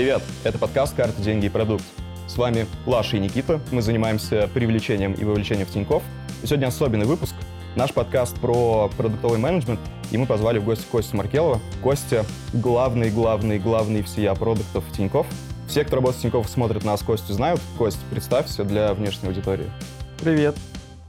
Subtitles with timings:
[0.00, 0.22] Привет!
[0.44, 1.84] Это подкаст «Карты, деньги и продукт».
[2.26, 3.60] С вами Лаша и Никита.
[3.70, 6.02] Мы занимаемся привлечением и вовлечением в Тинькофф.
[6.42, 7.34] И сегодня особенный выпуск.
[7.76, 9.78] Наш подкаст про продуктовый менеджмент.
[10.10, 11.60] И мы позвали в гости Костю Маркелова.
[11.82, 15.26] Костя— главный, главный, главный всея продуктов Тинькофф.
[15.68, 17.60] Все, кто работает в Тинькофф, смотрят нас, Костю знают.
[17.76, 19.70] Кость, представься для внешней аудитории.
[20.18, 20.56] Привет.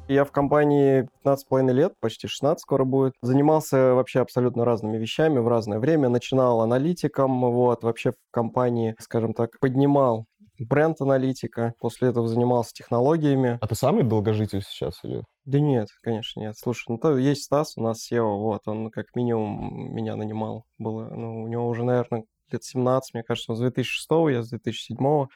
[0.07, 3.13] Я в компании 15,5 лет, почти 16 скоро будет.
[3.21, 6.09] Занимался вообще абсолютно разными вещами в разное время.
[6.09, 10.25] Начинал аналитиком, вот, вообще в компании, скажем так, поднимал
[10.59, 11.73] бренд-аналитика.
[11.79, 13.57] После этого занимался технологиями.
[13.61, 15.23] А ты самый долгожитель сейчас или?
[15.45, 16.55] Да нет, конечно, нет.
[16.57, 20.65] Слушай, ну то есть Стас у нас SEO, вот, он как минимум меня нанимал.
[20.77, 24.49] Было, ну, у него уже, наверное, лет 17, мне кажется, он с 2006, я с
[24.49, 25.27] 2007.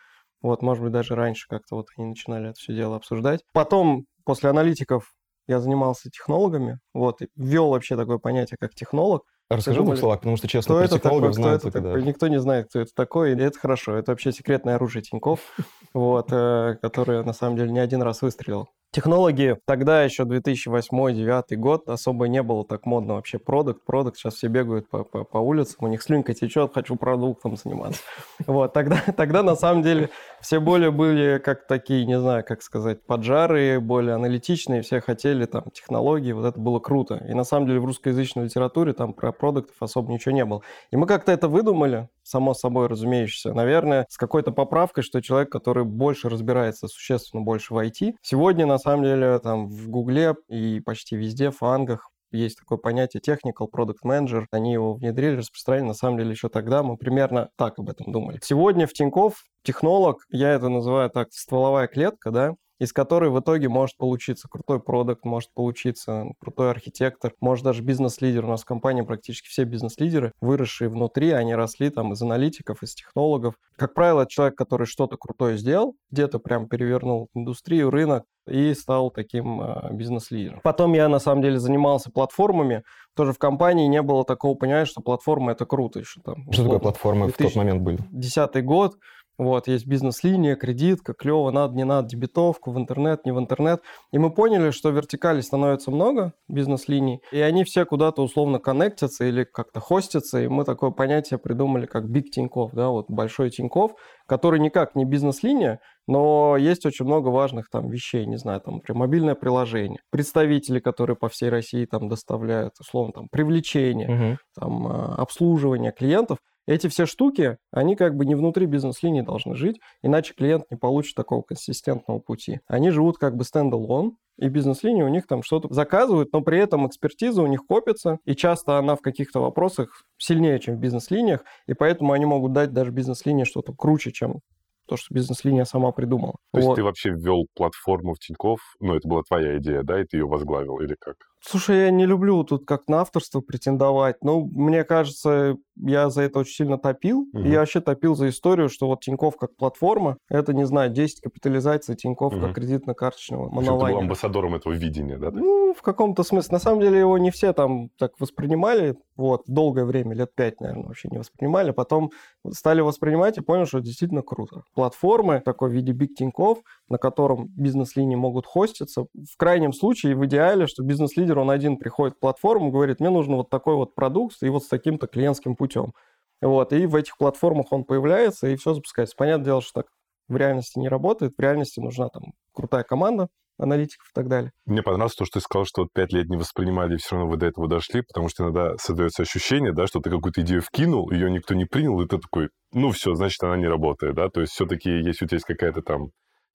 [0.41, 3.41] Вот, может быть, даже раньше как-то вот они начинали это все дело обсуждать.
[3.51, 5.13] Потом после аналитиков
[5.47, 9.23] я занимался технологами, вот, и ввел вообще такое понятие, как технолог.
[9.47, 11.81] Расскажи в двух словах, потому что, честно, кто про это технологов такой, знают кто это
[11.81, 12.01] такой?
[12.01, 12.07] да.
[12.07, 13.95] Никто не знает, кто это такой, и это хорошо.
[13.95, 15.39] Это вообще секретное оружие Тиньков,
[15.93, 18.69] вот, э, которое, на самом деле, не один раз выстрелил.
[18.95, 23.83] Технологии тогда еще 2008-2009 год особо не было так модно вообще продукт.
[23.83, 28.01] Продукт сейчас все бегают по, по, по улицам, у них слюнка течет, хочу продуктом заниматься.
[28.47, 33.05] Вот, тогда, тогда на самом деле все более были как такие, не знаю, как сказать,
[33.05, 37.21] поджары, более аналитичные, все хотели там технологии, вот это было круто.
[37.27, 40.61] И на самом деле в русскоязычной литературе там про продуктов особо ничего не было.
[40.91, 43.53] И мы как-то это выдумали, само собой разумеющееся.
[43.53, 48.15] Наверное, с какой-то поправкой, что человек, который больше разбирается, существенно больше в IT.
[48.21, 53.21] Сегодня, на самом деле, там в Гугле и почти везде, в фангах, есть такое понятие
[53.21, 54.45] technical product manager.
[54.51, 55.87] Они его внедрили, распространили.
[55.87, 58.39] На самом деле еще тогда мы примерно так об этом думали.
[58.43, 63.69] Сегодня в Тинькофф технолог, я это называю так, стволовая клетка, да, из которой в итоге
[63.69, 68.45] может получиться крутой продукт, может получиться крутой архитектор, может даже бизнес-лидер.
[68.45, 72.93] У нас в компании практически все бизнес-лидеры, выросшие внутри, они росли там из аналитиков, из
[72.95, 73.55] технологов.
[73.77, 79.09] Как правило, это человек, который что-то крутое сделал, где-то прям перевернул индустрию, рынок, и стал
[79.09, 80.61] таким э, бизнес-лидером.
[80.63, 82.83] Потом я, на самом деле, занимался платформами.
[83.15, 86.43] Тоже в компании не было такого понимания, что платформа– это круто еще там.
[86.51, 87.97] Что такое условно, платформы в тот момент были?
[87.97, 88.97] 2010 год,
[89.37, 93.81] вот, есть бизнес-линия, кредитка, клево, надо, не надо, дебетовку, в интернет, не в интернет.
[94.11, 99.43] И мы поняли, что вертикалей становится много, бизнес-линий, и они все куда-то условно коннектятся или
[99.43, 103.93] как-то хостятся, и мы такое понятие придумали, как Big Тиньков, да, вот большой Тиньков,
[104.27, 108.99] который никак не бизнес-линия, но есть очень много важных там вещей, не знаю, там, например,
[108.99, 114.37] мобильное приложение, представители, которые по всей России там доставляют, условно, там, привлечение, Мгм.
[114.59, 116.37] там, а, обслуживание клиентов.
[116.67, 121.15] Эти все штуки, они как бы не внутри бизнес-линии должны жить, иначе клиент не получит
[121.15, 122.59] такого консистентного пути.
[122.67, 126.87] Они живут как бы стендалон, и бизнес-линии у них там что-то заказывают, но при этом
[126.87, 131.73] экспертиза у них копится, и часто она в каких-то вопросах сильнее, чем в бизнес-линиях, и
[131.73, 134.41] поэтому они могут дать даже бизнес-линии что-то круче, чем
[134.87, 136.35] то, что бизнес-линия сама придумала.
[136.51, 136.75] То есть Вот.
[136.75, 140.25] ты вообще ввел платформу в Тинькофф, ну, это была твоя идея, да, и ты ее
[140.25, 141.15] возглавил, или как?
[141.47, 144.23] Слушай, я не люблю тут как на авторство претендовать.
[144.23, 147.27] Ну, мне кажется, я за это очень сильно топил.
[147.33, 151.21] И я вообще топил за историю, что вот Тиньков как платформа, это, не знаю, 10
[151.21, 152.41] капитализаций Тиньков Мгм.
[152.41, 155.29] как кредитно-карточного общем, ты был амбассадором этого видения, да?
[155.31, 156.53] Ну, в каком-то смысле.
[156.53, 158.95] На самом деле его не все там так воспринимали.
[159.15, 161.71] Вот, долгое время, лет пять, наверное, вообще не воспринимали.
[161.71, 162.11] Потом
[162.51, 164.63] стали воспринимать и поняли, что это действительно круто.
[164.73, 169.03] Платформы такой в виде Big Тиньков, на котором бизнес-линии могут хоститься.
[169.13, 173.35] В крайнем случае, в идеале, что бизнес-лидер, он один приходит в платформу, говорит, мне нужен
[173.35, 175.93] вот такой вот продукт и вот с таким-то клиентским путем.
[176.41, 179.15] Вот, и в этих платформах он появляется, и все запускается.
[179.17, 179.87] Понятное дело, что так
[180.27, 181.33] в реальности не работает.
[181.37, 184.51] В реальности нужна там крутая команда аналитиков и так далее.
[184.65, 187.29] Мне понравилось то, что ты сказал, что вот пять лет не воспринимали, и все равно
[187.29, 191.09] вы до этого дошли, потому что иногда создается ощущение, да, что ты какую-то идею вкинул,
[191.11, 194.41] ее никто не принял, и ты такой, ну все, значит, она не работает, да, то
[194.41, 196.07] есть все-таки, если у тебя есть какая-то там,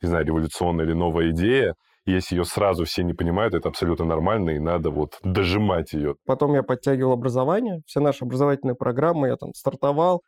[0.02, 1.74] не знаю, революционная или новая идея,
[2.10, 6.16] если ее сразу все не понимают, это абсолютно нормально, и надо вот дожимать ее.
[6.26, 10.22] Потом я подтягивал образование, все наши образовательные программы я там стартовал,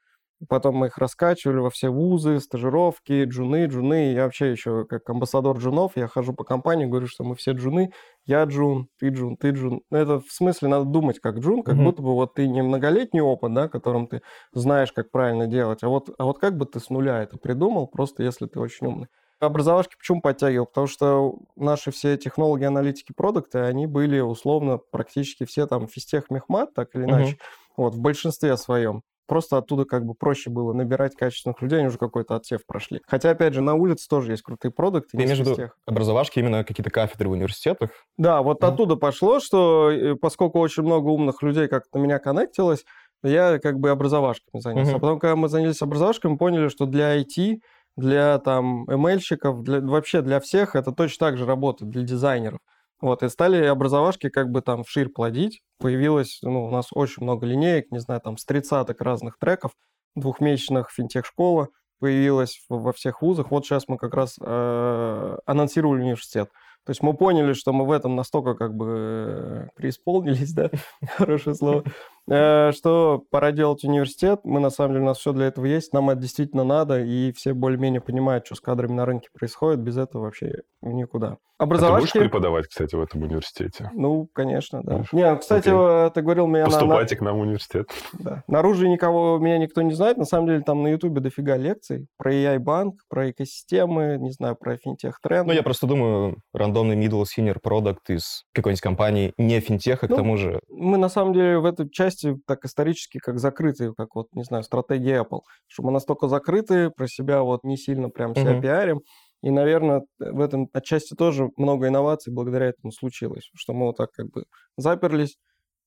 [0.48, 4.12] потом мы их раскачивали во все вузы, стажировки, джуны, джуны.
[4.12, 7.92] Я вообще еще как амбассадор джунов, я хожу по компании, говорю, что мы все джуны,
[8.24, 9.82] я джун, ты джун, ты джун.
[9.90, 11.84] Ну, Это в смысле надо думать как джун, как Мгм.
[11.84, 15.88] будто бы вот ты не многолетний опыт, да, которым ты знаешь, как правильно делать, а
[15.88, 19.06] вот, а вот как бы ты с нуля это придумал, просто если ты очень умный.
[19.46, 20.66] Образовашки почему подтягивал?
[20.66, 26.74] Потому что наши все технологии, аналитики, продукты, они были условно практически все там физтех, мехмат,
[26.74, 27.36] так или иначе,
[27.76, 29.02] вот, в большинстве своем.
[29.26, 33.00] Просто оттуда как бы проще было набирать качественных людей, они уже какой-то отсев прошли.
[33.06, 35.16] Хотя, опять же, на улице тоже есть крутые продукты.
[35.16, 37.90] Ты имеешь в виду образовашки, именно какие-то кафедры в университетах?
[38.18, 38.72] Да, вот Мгм.
[38.72, 42.84] оттуда пошло, что э, поскольку очень много умных людей как-то на меня коннектилось,
[43.24, 44.90] Я как бы образовашками занялся.
[44.90, 44.96] Мгм.
[44.96, 47.62] А потом, когда мы занялись образовашками, поняли, что для IT,
[47.96, 52.60] для там ML-щиков, для, вообще для всех это точно так же работает, для дизайнеров.
[53.00, 55.60] Вот, и стали образовашки как бы там вширь плодить.
[55.78, 59.72] Появилось, ну, у нас очень много линеек, не знаю, там с тридцаток разных треков,
[60.14, 61.68] двухмесячных финтех-школа
[61.98, 63.50] появилась во всех вузах.
[63.50, 66.50] Вот сейчас мы как раз э, анонсировали университет.
[66.84, 70.70] То есть мы поняли, что мы в этом настолько как бы э, преисполнились, да,
[71.16, 71.84] хорошее слово,
[72.28, 74.40] что пора делать университет.
[74.44, 77.32] Мы, на самом деле, у нас все для этого есть, нам это действительно надо, и
[77.32, 79.80] все более-менее понимают, что с кадрами на рынке происходит.
[79.80, 81.36] Без этого вообще никуда.
[81.58, 82.18] А ты будешь Образовашки...
[82.18, 83.88] преподавать, кстати, в этом университете?
[83.94, 84.96] Ну, конечно, да.
[84.98, 85.12] Будешь?
[85.12, 86.08] Не, кстати, Окей.
[86.08, 87.88] э, ты говорил меня на- на, Поступайте к нам в университет.
[88.18, 88.42] да.
[88.48, 90.16] Наружу никого, меня никто не знает.
[90.16, 94.76] На самом деле там на Ютубе дофига лекций про AI-банк, про экосистемы, не знаю, про
[94.76, 95.46] финтех-тренд.
[95.46, 100.16] Ну, я просто думаю, рандомный middle senior product из какой-нибудь компании не финтеха, к Ну,
[100.16, 100.58] тому же.
[100.68, 104.62] Мы на самом деле в этой части так исторически как закрытые, как вот, не знаю,
[104.64, 108.62] стратегия Apple, что мы настолько закрыты, про себя вот не сильно прям себя Мгм.
[108.62, 109.00] пиарим.
[109.42, 114.10] И, наверное, в этом отчасти тоже много инноваций благодаря этому случилось, что мы вот так
[114.12, 114.44] как бы
[114.76, 115.36] заперлись,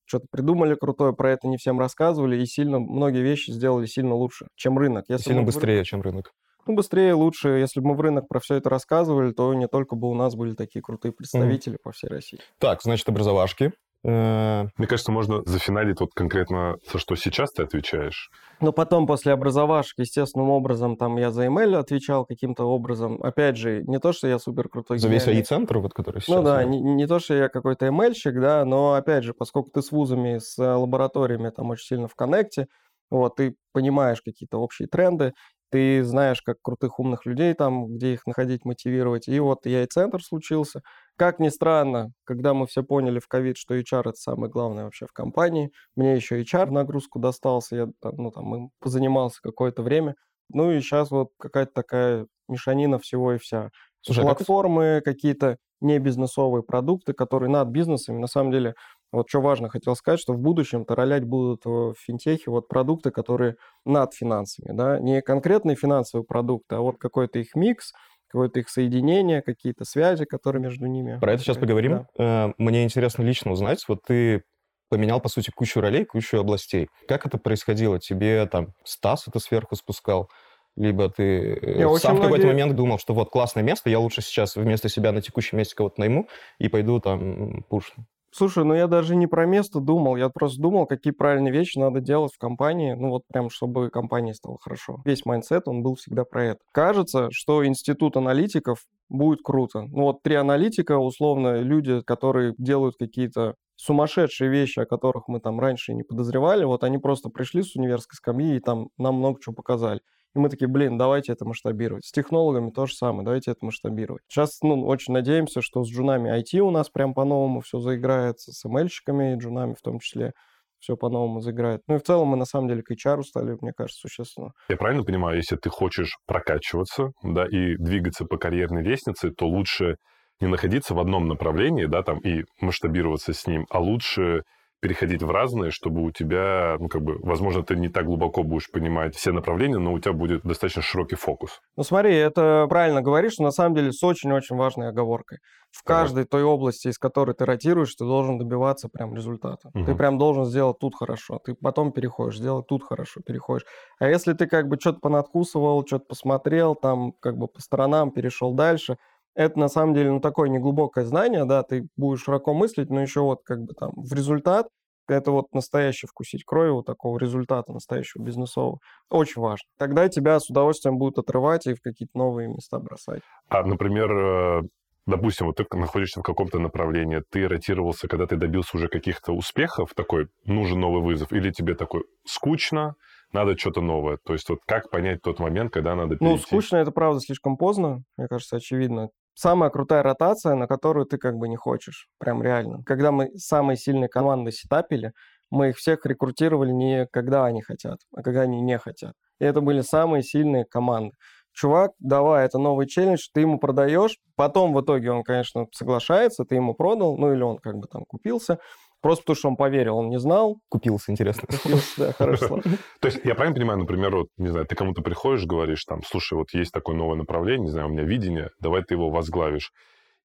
[0.06, 4.48] что-то придумали крутое, про это не всем рассказывали, и сильно многие вещи сделали сильно лучше,
[4.56, 5.06] чем рынок.
[5.08, 6.32] Если Сильно быстрее, чем рынок.
[6.68, 7.50] Ну, быстрее, лучше.
[7.50, 10.36] Если бы мы в рынок про все это рассказывали, то не только бы у нас
[10.36, 12.40] были такие крутые представители по всей России.
[12.60, 13.72] Так, значит, образовашки.
[14.08, 18.30] Э, Мне кажется, можно зафиналить вот конкретно, за что сейчас ты отвечаешь.
[18.62, 23.22] Но потом, после образовашек, естественным образом, там я за email отвечал каким-то образом.
[23.24, 25.28] Опять же, не то, что я супер крутой За весь.
[25.28, 26.36] АИ-центр, вот который сейчас.
[26.36, 29.82] Ну да, не, не то, что я какой-то ML-щик, да, но опять же, поскольку ты
[29.82, 32.68] с вузами, с э, лабораториями там очень сильно в коннекте,
[33.10, 35.34] вот, ты понимаешь какие-то общие тренды,
[35.72, 39.28] ты знаешь, как крутых умных людей там, где их находить, мотивировать.
[39.28, 40.82] И вот я и центр случился.
[41.18, 45.06] Как ни странно, когда мы все поняли в ковид, что HR это самое главное вообще
[45.06, 50.16] в компании, мне еще HR нагрузку достался, я ну, там, им позанимался какое-то время.
[50.50, 53.70] Ну и сейчас вот какая-то такая мешанина всего и вся.
[54.02, 58.20] Слушай, а как Платформы, какие-то не бизнесовые продукты, которые над бизнесами.
[58.20, 58.76] На самом деле,
[59.12, 63.56] вот что важно, хотел сказать, что в будущем-то ролять будут в финтехе вот продукты, которые
[63.86, 67.94] над финансами, да, не конкретные финансовые продукты, а вот какой-то их микс,
[68.36, 71.18] какое-то их соединение, какие-то связи, которые между ними.
[71.22, 72.06] Про это сейчас поговорим.
[72.20, 74.44] Э, Мне интересно лично узнать, вот ты
[74.90, 76.90] поменял, по сути, кучу ролей, кучу областей.
[77.08, 77.98] Как это происходило?
[77.98, 80.30] Тебе там Стас это сверху спускал?
[80.76, 83.90] Либо ты э, Не, очень сам в какой-то многие- момент думал, что вот классное место,
[83.90, 86.28] я лучше сейчас вместо себя на текущем месте кого-то найму
[86.60, 88.06] и пойду там пушну.
[88.38, 92.02] Слушай, ну я даже не про место думал, я просто думал, какие правильные вещи надо
[92.02, 95.02] делать в компании, ну вот прям, чтобы компании стало хорошо.
[95.06, 96.60] Весь mindset, он был всегда про это.
[96.74, 99.84] Кажется, что институт аналитиков будет круто.
[99.84, 105.58] Ну вот три аналитика, условно, люди, которые делают какие-то сумасшедшие вещи, о которых мы там
[105.62, 109.56] раньше не подозревали, вот они просто пришли с универской скамьи и там нам много чего
[109.56, 110.02] показали.
[110.36, 112.06] И мы такие, блин, давайте это масштабировать.
[112.06, 114.22] С технологами то же самое, давайте это масштабировать.
[114.28, 118.66] Сейчас, ну, очень надеемся, что с джунами IT у нас прям по-новому все заиграется, с
[118.66, 120.34] ML-щиками и джунами в том числе
[120.80, 121.82] все по-новому заиграет.
[121.88, 124.52] Ну и в целом мы на самом деле к HR стали, мне кажется, существенно.
[124.70, 129.96] Я правильно понимаю, если ты хочешь прокачиваться, да, и двигаться по карьерной лестнице, то лучше
[130.42, 134.44] не находиться в одном направлении, да, там, и масштабироваться с ним, а лучше
[134.86, 138.70] переходить в разные, чтобы у тебя, ну, как бы, возможно, ты не так глубоко будешь
[138.70, 141.60] понимать все направления, но у тебя будет достаточно широкий фокус.
[141.76, 145.40] Ну смотри, это правильно говоришь, но на самом деле с очень-очень важной оговоркой.
[145.72, 149.72] В каждой той области, из которой ты ротируешь, ты должен добиваться прям результата.
[149.84, 149.96] Ты Мгм.
[149.96, 153.66] прям должен сделать тут хорошо, ты потом переходишь, сделать тут хорошо, переходишь.
[154.00, 158.54] А если ты как бы что-то понадкусывал, что-то посмотрел, там как бы по сторонам, перешел
[158.54, 158.98] дальше,
[159.36, 163.22] это на самом деле ну, такое неглубокое знание, да, ты будешь широко мыслить, но еще
[163.22, 164.68] вот как бы там в результат,
[165.08, 168.80] это вот настоящий вкусить крови, вот такого результата настоящего бизнесового.
[169.10, 169.66] Очень важно.
[169.78, 173.22] Тогда тебя с удовольствием будут отрывать и в какие-то новые места бросать.
[173.50, 174.62] А, например, э,
[175.06, 179.94] допустим, вот ты находишься в каком-то направлении, ты ротировался, когда ты добился уже каких-то успехов,
[179.96, 182.96] такой, нужен новый вызов, или тебе такой, скучно,
[183.32, 184.18] надо что-то новое.
[184.26, 186.36] То есть вот как понять тот момент, когда надо перейти?
[186.36, 189.10] Ну, скучно это правда слишком поздно, мне кажется, очевидно.
[189.36, 192.84] Самая крутая ротация, на которую ты как бы не хочешь, прям реально.
[192.86, 195.12] Когда мы самые сильные команды сетапили,
[195.52, 199.14] мы их всех рекрутировали не когда они хотят, а когда они не хотят.
[199.40, 201.16] И это были самые сильные команды.
[201.52, 206.56] Чувак, давай, это новый челлендж, ты ему продаешь, потом в итоге он, конечно, соглашается, ты
[206.56, 208.60] ему продал, ну или он как бы там купился,
[209.06, 211.48] просто потому что он поверил, он не знал, Купился, интересно.
[211.48, 212.64] купился, да, хорошо слово.
[213.00, 216.34] То есть я правильно понимаю, например, вот, не знаю, ты кому-то приходишь, говоришь там, слушай,
[216.34, 219.72] вот есть такое новое направление, не знаю, у меня видение, давай ты его возглавишь.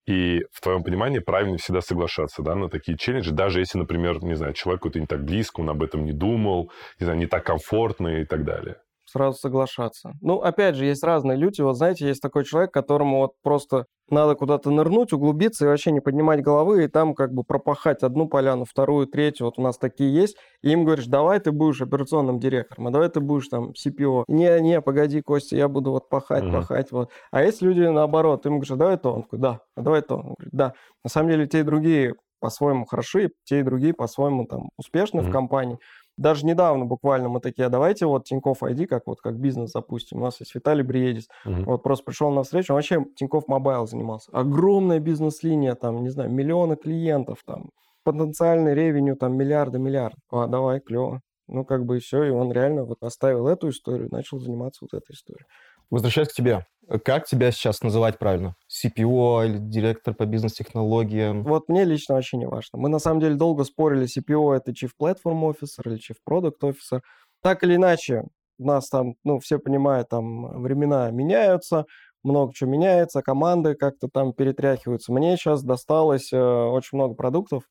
[0.06, 4.34] И в твоем понимании правильно всегда соглашаться да, на такие челленджи, даже если, например, не
[4.34, 7.44] знаю, человеку это не так близко, он об этом не думал, не знаю, не так
[7.44, 8.78] комфортно и так далее
[9.10, 10.12] сразу соглашаться.
[10.20, 11.60] Ну, опять же, есть разные люди.
[11.60, 16.00] Вот знаете, есть такой человек, которому вот просто надо куда-то нырнуть, углубиться и вообще не
[16.00, 19.46] поднимать головы, и там как бы пропахать одну поляну, вторую, третью.
[19.46, 20.36] Вот у нас такие есть.
[20.62, 24.24] И им говоришь, давай ты будешь операционным директором, а давай ты будешь там CPO.
[24.28, 26.52] Не, не, погоди, Костя, я буду вот пахать, uh-huh.
[26.60, 26.92] пахать.
[26.92, 27.10] Вот.
[27.30, 29.12] А есть люди наоборот, им говоришь, а давай то.
[29.12, 30.16] Он такой, да, а давай то.
[30.16, 30.74] Он говорит, да.
[31.04, 35.28] На самом деле те и другие по-своему хороши, те и другие по-своему там успешны uh-huh.
[35.28, 35.78] в компании
[36.20, 40.18] даже недавно буквально мы такие, а давайте вот Тинькофф ID, как вот как бизнес запустим.
[40.18, 41.28] У нас есть Виталий Бриедис.
[41.46, 41.62] Угу.
[41.64, 44.30] Вот просто пришел на встречу, он вообще Тинькофф Мобайл занимался.
[44.32, 47.70] Огромная бизнес-линия, там, не знаю, миллионы клиентов, там,
[48.04, 50.16] потенциальный revenue, там, миллиарды, миллиард.
[50.30, 51.22] А, давай, клево.
[51.48, 54.96] Ну, как бы и все, и он реально вот оставил эту историю, начал заниматься вот
[54.96, 55.46] этой историей.
[55.90, 56.66] Возвращаясь к тебе,
[57.04, 58.56] как тебя сейчас называть правильно?
[58.68, 61.44] CPO или директор по бизнес-технологиям?
[61.44, 62.78] Вот мне лично вообще не важно.
[62.78, 67.00] Мы на самом деле долго спорили, CPO это Chief Platform Officer или Chief Product Officer.
[67.42, 68.24] Так или иначе,
[68.58, 71.86] нас там, ну, все понимают, там времена меняются,
[72.22, 75.12] много чего меняется, команды как-то там перетряхиваются.
[75.12, 77.62] Мне сейчас досталось э, очень много продуктов,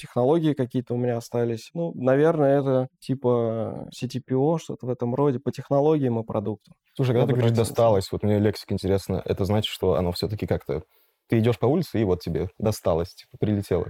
[0.00, 1.70] технологии какие-то у меня остались.
[1.74, 6.72] Ну, наверное, это типа CTPO, что-то в этом роде, по технологиям и продукту.
[6.94, 10.82] Слушай, когда ты говоришь «досталось», вот мне лексика интересно, это значит, что оно все-таки как-то...
[11.28, 13.86] Ты идешь по улице, и вот тебе досталось, типа, прилетело.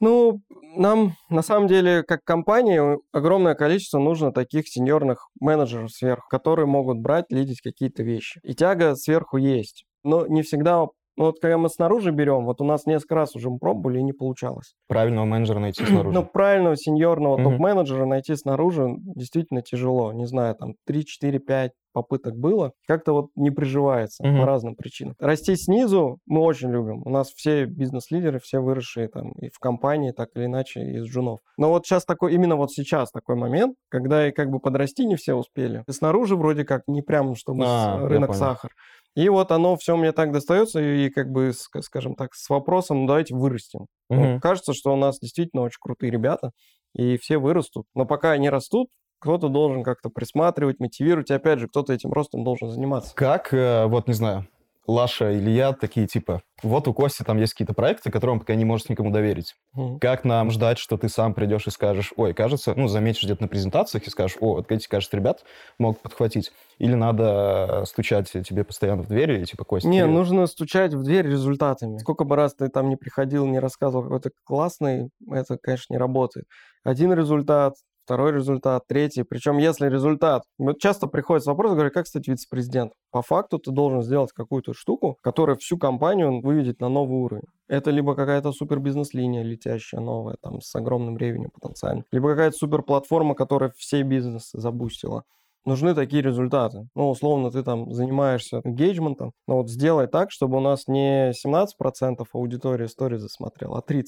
[0.00, 0.40] Ну,
[0.76, 6.98] нам на самом деле, как компании, огромное количество нужно таких сеньорных менеджеров сверху, которые могут
[6.98, 8.40] брать, лидить какие-то вещи.
[8.44, 9.84] И тяга сверху есть.
[10.04, 10.86] Но не всегда
[11.18, 14.02] ну, вот когда мы снаружи берем, вот у нас несколько раз уже мы пробовали и
[14.04, 14.74] не получалось.
[14.86, 16.14] Правильного менеджера найти снаружи.
[16.14, 20.12] Ну, правильного сеньорного топ-менеджера найти снаружи действительно тяжело.
[20.12, 25.14] Не знаю, там 3, 4, 5 попыток было, как-то вот не приживается по разным причинам.
[25.18, 27.02] Расти снизу мы очень любим.
[27.04, 31.40] У нас все бизнес-лидеры, все выросшие там и в компании, так или иначе, из джунов.
[31.56, 35.16] Но вот сейчас такой, именно вот сейчас такой момент, когда и как бы подрасти не
[35.16, 35.82] все успели.
[35.88, 38.70] И снаружи вроде как не прям, чтобы а, рынок сахар.
[39.16, 43.34] И вот оно все мне так достается, и как бы, скажем так, с вопросом, давайте
[43.34, 43.86] вырастем.
[44.10, 44.20] Угу.
[44.20, 46.52] Ну, кажется, что у нас действительно очень крутые ребята,
[46.94, 47.86] и все вырастут.
[47.94, 48.88] Но пока они растут,
[49.20, 53.14] кто-то должен как-то присматривать, мотивировать, и опять же, кто-то этим ростом должен заниматься.
[53.14, 54.46] Как, э, вот не знаю,
[54.88, 58.54] Лаша или я такие типа, вот у Кости там есть какие-то проекты, которые он пока
[58.54, 59.54] не может никому доверить.
[59.76, 59.98] Mm.
[60.00, 63.48] Как нам ждать, что ты сам придешь и скажешь, ой, кажется, ну, заметишь где-то на
[63.48, 65.44] презентациях и скажешь, о, вот эти, кажется, ребят
[65.78, 66.52] могут подхватить.
[66.78, 69.88] Или надо стучать тебе постоянно в двери, типа, Костя?
[69.88, 71.98] Не, нужно стучать в дверь результатами.
[71.98, 76.46] Сколько бы раз ты там не приходил, не рассказывал какой-то классный, это, конечно, не работает.
[76.82, 77.74] Один результат,
[78.08, 79.22] второй результат, третий.
[79.22, 80.42] Причем, если результат...
[80.56, 82.96] Вот часто приходит вопрос, говорю, как стать вице-президентом?
[83.10, 87.44] По факту ты должен сделать какую-то штуку, которая всю компанию выведет на новый уровень.
[87.68, 92.80] Это либо какая-то супер бизнес-линия летящая новая, там, с огромным ревенем потенциально, либо какая-то супер
[92.80, 95.24] платформа, которая все бизнесы забустила
[95.66, 96.88] нужны такие результаты.
[96.94, 102.24] Ну, условно, ты там занимаешься engagement, но вот сделай так, чтобы у нас не 17%
[102.32, 104.04] аудитории истории засмотрела, а 30%.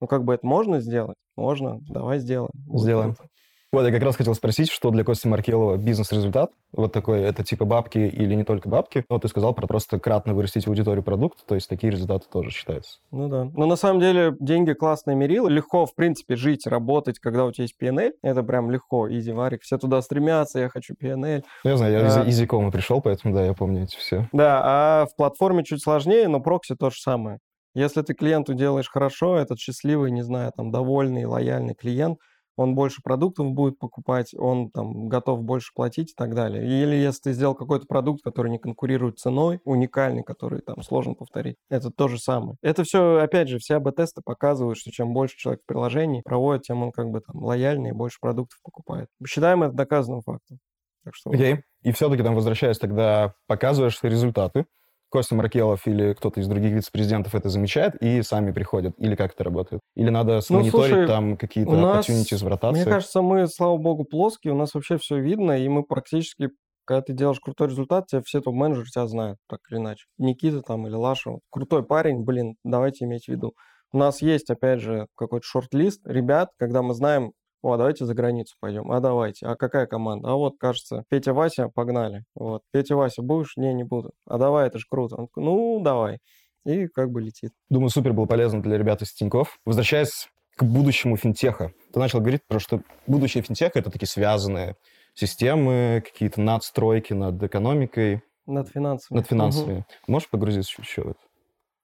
[0.00, 1.16] Ну, как бы это можно сделать?
[1.36, 1.78] Можно.
[1.88, 2.50] Давай сделаем.
[2.74, 3.16] Сделаем.
[3.18, 3.28] Вот
[3.70, 7.66] вот, я как раз хотел спросить, что для Кости Маркелова бизнес-результат, вот такой, это типа
[7.66, 9.04] бабки или не только бабки.
[9.10, 12.98] Вот ты сказал про просто кратно вырастить аудиторию продукта, то есть такие результаты тоже считаются.
[13.10, 13.44] Ну да.
[13.54, 15.48] Но на самом деле деньги классные мерило.
[15.48, 18.12] Легко, в принципе, жить, работать, когда у тебя есть PNL.
[18.22, 19.62] Это прям легко, изи варик.
[19.62, 21.44] Все туда стремятся, я хочу PNL.
[21.64, 22.24] Я знаю, я а...
[22.24, 24.28] из EasyCom пришел, поэтому да, я помню эти все.
[24.32, 27.38] Да, а в платформе чуть сложнее, но прокси то же самое.
[27.74, 32.18] Если ты клиенту делаешь хорошо, этот счастливый, не знаю, там, довольный, лояльный клиент–
[32.58, 36.66] он больше продуктов будет покупать, он там готов больше платить и так далее.
[36.66, 41.56] Или если ты сделал какой-то продукт, который не конкурирует ценой, уникальный, который там сложно повторить,
[41.70, 42.56] это то же самое.
[42.60, 46.82] Это все, опять же, все АБ-тесты показывают, что чем больше человек в приложении проводит, тем
[46.82, 49.08] он как бы там лояльнее больше продуктов покупает.
[49.24, 50.58] Считаем это доказанным фактом.
[51.04, 51.30] Так что...
[51.30, 51.54] Окей.
[51.54, 51.60] Okay.
[51.82, 54.66] И все-таки там возвращаясь, тогда показываешь результаты,
[55.10, 58.94] Костя Маркелов или кто-то из других вице-президентов это замечает и сами приходят?
[58.98, 59.80] Или как это работает?
[59.96, 62.82] Или надо ну, смониторить ну, слушай, там какие-то opportunities в ротации?
[62.82, 66.50] Мне кажется, мы, слава богу, плоские, у нас вообще все видно, и мы практически
[66.88, 70.06] когда ты делаешь крутой результат, тебе все топ-менеджеры тебя знают, так или иначе.
[70.16, 73.52] Никита там или Лаша, крутой парень, блин, давайте иметь в виду.
[73.92, 78.54] У нас есть, опять же, какой-то шорт-лист ребят, когда мы знаем, о, давайте за границу
[78.60, 78.90] пойдем.
[78.92, 79.46] А давайте.
[79.46, 80.28] А какая команда?
[80.30, 82.24] А вот, кажется, Петя, Вася, погнали.
[82.34, 82.62] Вот.
[82.72, 83.56] Петя, Вася, будешь?
[83.56, 84.12] Не, не буду.
[84.26, 85.16] А давай, это же круто.
[85.16, 86.18] Он такой, ну, давай.
[86.64, 87.50] И как бы летит.
[87.68, 89.58] Думаю, супер было полезно для ребят из Тинькофф.
[89.64, 91.72] Возвращаясь к будущему финтеха.
[91.92, 94.76] Ты начал говорить про что будущее финтеха— это такие связанные
[95.14, 98.22] системы, какие-то надстройки над экономикой.
[98.46, 99.18] Над финансами.
[99.18, 99.78] Над финансами.
[99.78, 99.84] Угу.
[100.08, 101.20] Можешь погрузиться еще в это?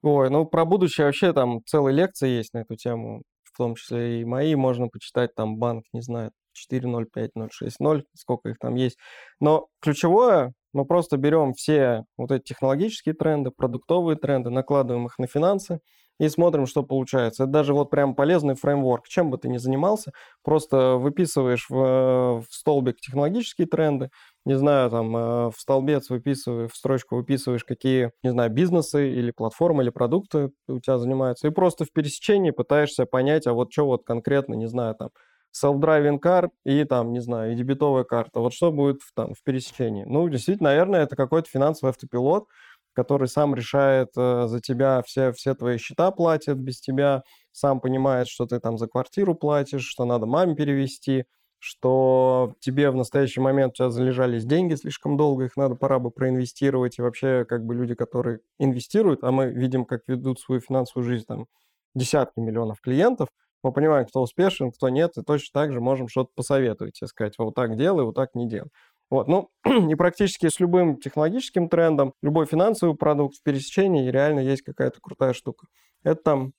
[0.02, 3.22] Ой, ну про будущее вообще там целые лекции есть на эту тему,
[3.54, 6.32] в том числе и мои, можно почитать там банк, не знаю,
[6.70, 8.98] 4.0, 5.0, 6.0, сколько их там есть.
[9.40, 15.26] Но ключевое, мы просто берем все вот эти технологические тренды, продуктовые тренды, накладываем их на
[15.26, 15.78] финансы
[16.18, 17.44] и смотрим, что получается.
[17.44, 19.06] Это даже вот прям полезный фреймворк.
[19.08, 24.10] Чем бы ты ни занимался, просто выписываешь в, в столбик технологические тренды,
[24.44, 29.30] не знаю, там э, в столбец выписываешь, в строчку выписываешь, какие, не знаю, бизнесы или
[29.30, 33.86] платформы, или продукты у тебя занимаются, и просто в пересечении пытаешься понять, а вот что
[33.86, 35.10] вот конкретно, не знаю, там,
[35.54, 38.40] self-driving car и там, не знаю, и дебетовая карта.
[38.40, 40.04] Вот что будет в, там в пересечении?
[40.04, 42.46] Ну, действительно, наверное, это какой-то финансовый автопилот,
[42.92, 47.22] который сам решает э, за тебя все, все твои счета платит без тебя,
[47.52, 51.24] сам понимает, что ты там за квартиру платишь, что надо маме перевести,
[51.64, 56.98] что тебе в настоящий момент тебя залежались деньги слишком долго, их надо пора бы проинвестировать.
[56.98, 61.24] И вообще, как бы люди, которые инвестируют, а мы видим, как ведут свою финансовую жизнь
[61.26, 61.46] там
[61.94, 63.28] десятки миллионов клиентов,
[63.62, 67.38] мы понимаем, кто успешен, кто нет, и точно так же можем что-то посоветовать, и сказать,
[67.38, 68.68] вот так делай, вот так не делай.
[69.08, 69.48] Вот, ну,
[69.90, 75.32] и практически с любым технологическим трендом, любой финансовый продукт в пересечении реально есть какая-то крутая
[75.32, 75.66] штука.
[76.02, 76.52] Это там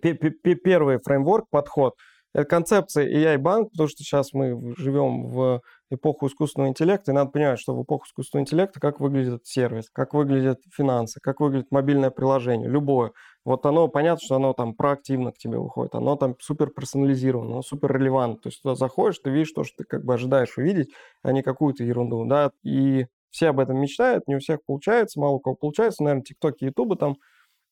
[0.00, 1.94] первый фреймворк, подход–
[2.32, 7.58] это концепция AI-банк, потому что сейчас мы живем в эпоху искусственного интеллекта, и надо понимать,
[7.58, 12.68] что в эпоху искусственного интеллекта как выглядит сервис, как выглядят финансы, как выглядит мобильное приложение,
[12.68, 13.12] любое.
[13.44, 17.62] Вот оно, понятно, что оно там проактивно к тебе выходит, оно там супер персонализировано, оно
[17.62, 18.40] супер релевантно.
[18.40, 20.90] То есть туда заходишь, ты видишь то, что ты как бы ожидаешь увидеть,
[21.22, 25.34] а не какую-то ерунду, да, и все об этом мечтают, не у всех получается, мало
[25.34, 27.16] у кого получается, наверное, ТикТоки, Ютубы там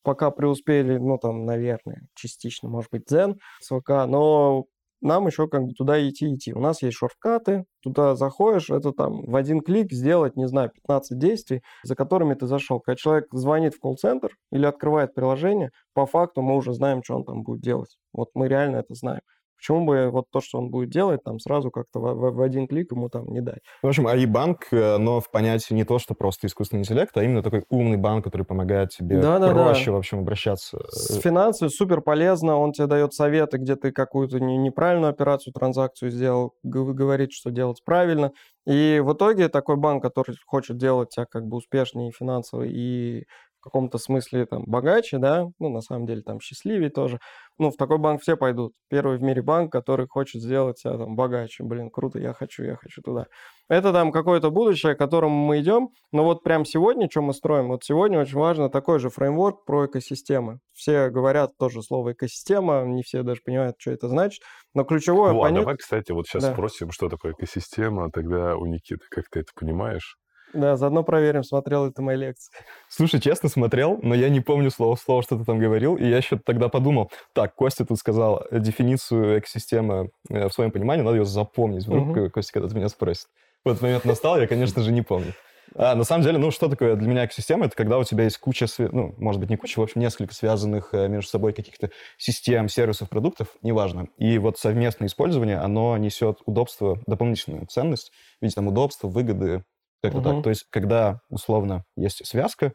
[0.03, 4.65] пока преуспели, ну, там, наверное, частично, может быть, Zen, СВК, но
[5.01, 6.53] нам еще как бы туда идти идти.
[6.53, 11.17] У нас есть шорткаты, туда заходишь, это там в один клик сделать, не знаю, 15
[11.17, 12.79] действий, за которыми ты зашел.
[12.79, 17.23] Когда человек звонит в колл-центр или открывает приложение, по факту мы уже знаем, что он
[17.23, 17.97] там будет делать.
[18.13, 19.21] Вот мы реально это знаем.
[19.59, 22.65] Почему бы вот то, что он будет делать, там сразу как-то в, в, в один
[22.65, 23.59] клик ему там не дать?
[23.83, 27.43] В общем, АИ-банк, э, но в понятии не то, что просто искусственный интеллект, а именно
[27.43, 29.91] такой умный банк, который помогает тебе да, да, проще, да.
[29.91, 30.79] в общем, обращаться.
[30.87, 36.11] С финансами супер полезно, он тебе дает советы, где ты какую-то не, неправильную операцию, транзакцию
[36.11, 38.31] сделал, говорит, что делать правильно.
[38.65, 43.25] И в итоге такой банк, который хочет делать тебя как бы успешнее финансово и
[43.59, 47.19] в каком-то смысле там богаче, да, ну, на самом деле там счастливее тоже.
[47.57, 48.73] Ну, в такой банк все пойдут.
[48.89, 51.63] Первый в мире банк, который хочет сделать себя там богаче.
[51.63, 53.25] Блин, круто, я хочу, я хочу туда.
[53.67, 55.89] Это там какое-то будущее, к которому мы идем.
[56.13, 57.67] Но вот прямо сегодня, что мы строим?
[57.67, 60.59] Вот сегодня очень важно такой же фреймворк про экосистемы.
[60.73, 64.41] Все говорят тоже слово экосистема, не все даже понимают, что это значит.
[64.73, 65.57] Но ключевое ну, понять...
[65.57, 66.53] а давай, кстати, вот сейчас да.
[66.53, 70.15] спросим, что такое экосистема, тогда у Никиты, как ты это понимаешь?
[70.53, 72.51] Да, заодно проверим, смотрел ли ты мои лекции.
[72.89, 76.07] Слушай, честно смотрел, но я не помню слово в слово, что ты там говорил, и
[76.07, 81.17] я еще тогда подумал, так, Костя тут сказал дефиницию экосистемы э, в своем понимании, надо
[81.17, 82.29] ее запомнить, вдруг угу.
[82.31, 83.27] Костя когда-то меня спросит.
[83.63, 85.33] В этот момент настал, я, конечно же, не помню.
[85.75, 87.65] А, на самом деле, ну, что такое для меня экосистема?
[87.65, 90.93] Это когда у тебя есть куча, ну, может быть, не куча, в общем, несколько связанных
[90.93, 94.07] э, между собой каких-то систем, сервисов, продуктов, неважно.
[94.17, 99.63] И вот совместное использование, оно несет удобство, дополнительную ценность, в виде там удобства, выгоды,
[100.01, 100.29] как-то угу.
[100.29, 100.43] так.
[100.43, 102.73] То есть, когда, условно, есть связка,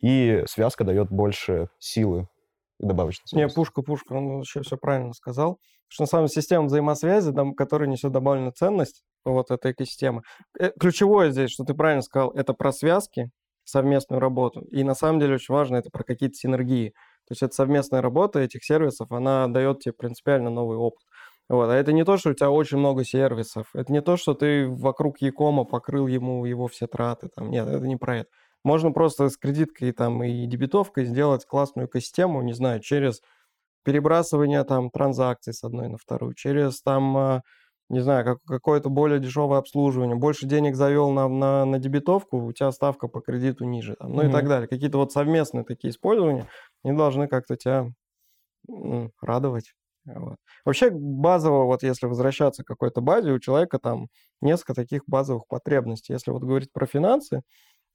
[0.00, 2.28] и связка дает больше силы
[2.78, 5.58] и добавочной Не, пушка, пушка, он вообще все правильно сказал.
[5.88, 10.22] Что на самом деле система взаимосвязи, там, которая несет добавленную ценность, вот эта экосистема.
[10.58, 13.30] Э, ключевое здесь, что ты правильно сказал, это про связки,
[13.64, 14.60] совместную работу.
[14.70, 16.90] И на самом деле очень важно это про какие-то синергии.
[17.26, 21.02] То есть это совместная работа этих сервисов, она дает тебе принципиально новый опыт.
[21.48, 21.68] Вот.
[21.70, 23.68] А это не то, что у тебя очень много сервисов.
[23.74, 27.28] Это не то, что ты вокруг Якома покрыл ему его все траты.
[27.34, 27.50] Там.
[27.50, 28.30] Нет, это не про это.
[28.64, 33.20] Можно просто с кредиткой там, и дебетовкой сделать классную экосистему, не знаю, через
[33.84, 37.42] перебрасывание там транзакций с одной на вторую, через там, а,
[37.90, 42.52] не знаю, как, какое-то более дешевое обслуживание, больше денег завел на, на, на дебетовку, у
[42.54, 44.28] тебя ставка по кредиту ниже, там, ну mm-hmm.
[44.30, 44.68] и так далее.
[44.68, 46.48] Какие-то вот совместные такие использования,
[46.82, 47.90] они должны как-то тебя
[49.20, 49.74] радовать.
[50.04, 50.36] Вот.
[50.64, 54.08] Вообще базово, вот если возвращаться к какой-то базе, у человека там
[54.40, 56.12] несколько таких базовых потребностей.
[56.12, 57.42] Если вот говорить про финансы,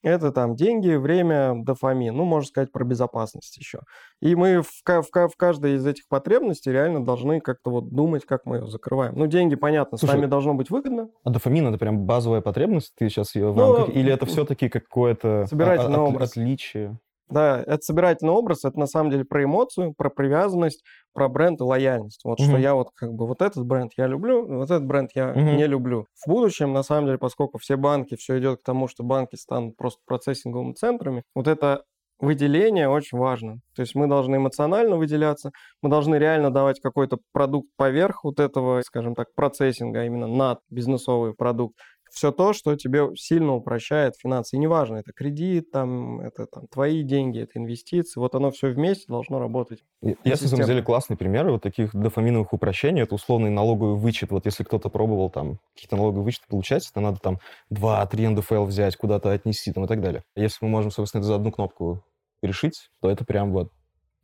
[0.02, 2.16] это там деньги, время, дофамин.
[2.16, 3.82] Ну, можно сказать про безопасность еще.
[4.22, 8.46] И мы в, в, в каждой из этих потребностей реально должны как-то вот думать, как
[8.46, 9.16] мы ее закрываем.
[9.18, 11.10] Ну, деньги, понятно, Слушай, с нами должно быть выгодно.
[11.24, 12.94] А дофамин это прям базовая потребность?
[12.98, 13.96] Ты сейчас ее в ну, рамках...
[13.96, 16.98] Или это все-таки какое-то от, отличие?
[17.30, 21.64] Да, это собирательный образ, это на самом деле про эмоцию, про привязанность, про бренд и
[21.64, 22.22] лояльность.
[22.24, 22.46] Вот mm-hmm.
[22.46, 25.56] что я вот как бы вот этот бренд я люблю, вот этот бренд я mm-hmm.
[25.56, 26.08] не люблю.
[26.26, 29.78] В будущем, на самом деле, поскольку все банки, все идет к тому, что банки станут
[29.78, 31.84] просто процессинговыми центрами, вот это
[32.20, 33.60] выделение очень важно.
[33.76, 38.82] То есть мы должны эмоционально выделяться, мы должны реально давать какой-то продукт поверх вот этого,
[38.82, 41.76] скажем так, процессинга, а именно над бизнесовый продукт
[42.12, 44.56] все то, что тебе сильно упрощает финансы.
[44.56, 49.06] И неважно, это кредит, там, это там, твои деньги, это инвестиции, вот оно все вместе
[49.08, 49.84] должно работать.
[50.02, 54.32] Я, на самом деле, классный пример вот таких дофаминовых упрощений, это условный налоговый вычет.
[54.32, 57.40] Вот если кто-то пробовал там какие-то налоговые вычеты получать, то надо там
[57.74, 60.24] 2-3 НДФЛ взять, куда-то отнести там и так далее.
[60.36, 62.04] Если мы можем, собственно, это за одну кнопку
[62.42, 63.72] решить, то это прям вот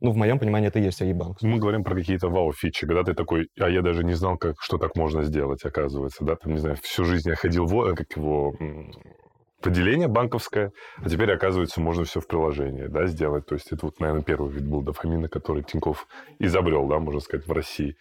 [0.02, 1.42] ну, в моем понимании, это и есть АИ-банк.
[1.42, 4.78] Мы говорим про какие-то вау-фичи, когда ты такой, а я даже не знал, как, что
[4.78, 8.54] так можно сделать, оказывается, да, там, не знаю, всю жизнь я ходил в, как его,
[9.62, 13.48] поделение банковское, а теперь, оказывается, можно все в приложении, да, сделать.
[13.48, 16.08] То есть это вот, наверное, первый вид был дофамина, который Тиньков
[16.40, 17.96] изобрел, да, можно сказать, в России.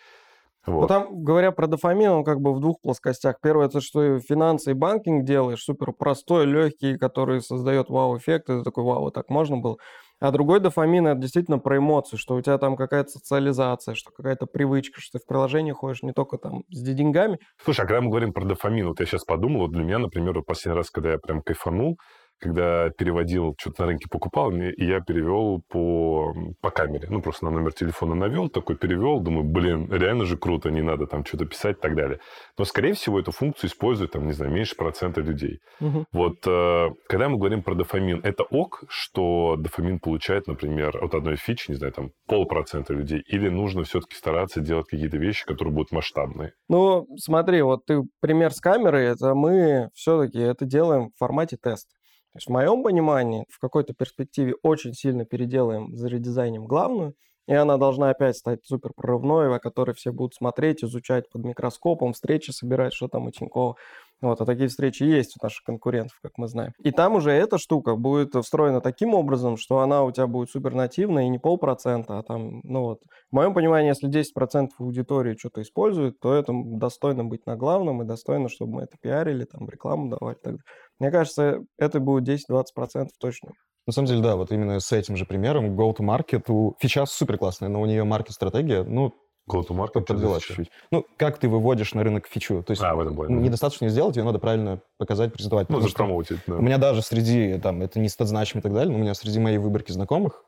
[0.67, 0.83] Вот.
[0.83, 3.37] Ну, там, говоря про дофамин, он как бы в двух плоскостях.
[3.43, 8.49] Первое, это что финансы и банкинг делаешь, супер простой, легкий, который создает вау-эффект.
[8.49, 9.77] Это такой, вау, так можно было.
[10.25, 14.47] А другой дофамин это действительно про эмоции, что у тебя там какая-то социализация, что какая-то
[14.47, 17.39] привычка, что ты в приложении ходишь не только там с деньгами.
[17.63, 20.33] Слушай, а когда мы говорим про дофамин, вот я сейчас подумал, вот для меня, например,
[20.33, 21.99] вот последний раз, когда я прям кайфанул,
[22.39, 27.09] когда переводил, что-то на рынке покупал, и я перевел по, по камере.
[27.11, 31.07] Ну, просто на номер телефона навел, такой перевел, думаю, блин, реально же круто, не надо
[31.07, 32.21] там что-то писать и так далее.
[32.59, 35.59] Но, скорее всего, эту функцию используют, там, не знаю, меньше процента людей.
[35.81, 36.07] Угу.
[36.13, 41.37] Вот э, когда мы говорим про дофамин, это ок, что дофамин получает, например, от одной
[41.37, 45.93] фичи, не знаю, там, полпроцента людей, или нужно все-таки стараться делать какие-то вещи, которые будут
[45.93, 46.53] масштабные?
[46.69, 51.89] Ну, смотри, вот ты пример с камерой, это мы все-таки это делаем в формате тест.
[52.35, 57.15] То есть в моем понимании в какой-то перспективе очень сильно переделаем, заредизайнем главную,
[57.47, 62.13] и она должна опять стать супер прорывной, о которой все будут смотреть, изучать под микроскопом,
[62.13, 63.77] встречи собирать, что там у Тинькова.
[64.21, 66.73] Вот, а такие встречи есть у наших конкурентов, как мы знаем.
[66.83, 70.75] И там уже эта штука будет встроена таким образом, что она у тебя будет супер
[70.75, 73.01] нативная и не полпроцента, а там, ну вот.
[73.31, 78.07] В моем понимании, если 10% аудитории что-то использует, то это достойно быть на главном и
[78.07, 80.37] достойно, чтобы мы это пиарили, там, рекламу давали.
[80.43, 80.57] Так.
[80.99, 83.53] Мне кажется, это будет 10-20% точно.
[83.87, 87.69] На самом деле, да, вот именно с этим же примером go-to-market у фича супер классная,
[87.69, 89.13] но у нее маркет-стратегия, ну,
[89.47, 90.71] Go-to-market подвела чуть-чуть.
[90.91, 92.63] Ну, как ты выводишь на рынок фичу?
[92.63, 93.37] То есть а, в этом плане.
[93.37, 95.69] недостаточно сделать, ее надо правильно показать, презентовать.
[95.69, 96.57] Ну, запромоутить, да.
[96.57, 99.39] У меня даже среди, там, это не статзначим и так далее, но у меня среди
[99.39, 100.45] моей выборки знакомых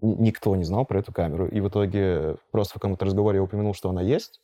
[0.00, 1.46] никто не знал про эту камеру.
[1.48, 4.40] И в итоге просто в каком-то разговоре я упомянул, что она есть,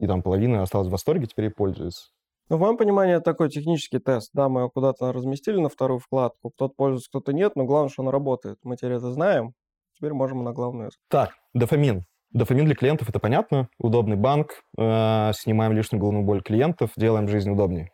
[0.00, 2.08] и там половина осталась в восторге, теперь и пользуется.
[2.48, 4.30] Ну, в моем понимании, это такой технический тест.
[4.32, 8.02] Да, мы его куда-то разместили на вторую вкладку, кто-то пользуется, кто-то нет, но главное, что
[8.02, 8.58] он работает.
[8.62, 9.52] Мы теперь это знаем,
[9.96, 10.90] теперь можем на главную.
[11.08, 12.04] Так, дофамин.
[12.30, 17.50] Дофамин для клиентов это понятно, удобный банк, э, снимаем лишнюю головную боль клиентов, делаем жизнь
[17.50, 17.90] удобнее.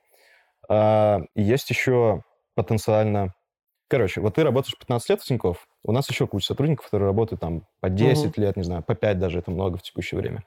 [0.68, 2.22] Э, есть еще
[2.54, 3.34] потенциально...
[3.88, 7.40] Короче, вот ты работаешь 15 лет в Тинькофф, у нас еще куча сотрудников, которые работают
[7.40, 8.40] там по 10 угу.
[8.40, 10.42] лет, не знаю, по 5 даже, это много в текущее время.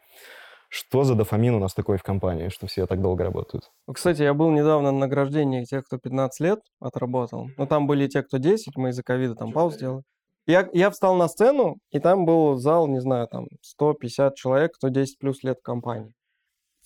[0.69, 3.71] Что за дофамин у нас такой в компании, что все так долго работают?
[3.91, 7.47] Кстати, я был недавно на награждении тех, кто 15 лет отработал.
[7.57, 10.03] Но там были те, кто 10, мы из-за ковида там пауз сделали.
[10.45, 14.89] Я, я встал на сцену, и там был зал, не знаю, там 150 человек, кто
[14.89, 16.13] 10 плюс лет в компании.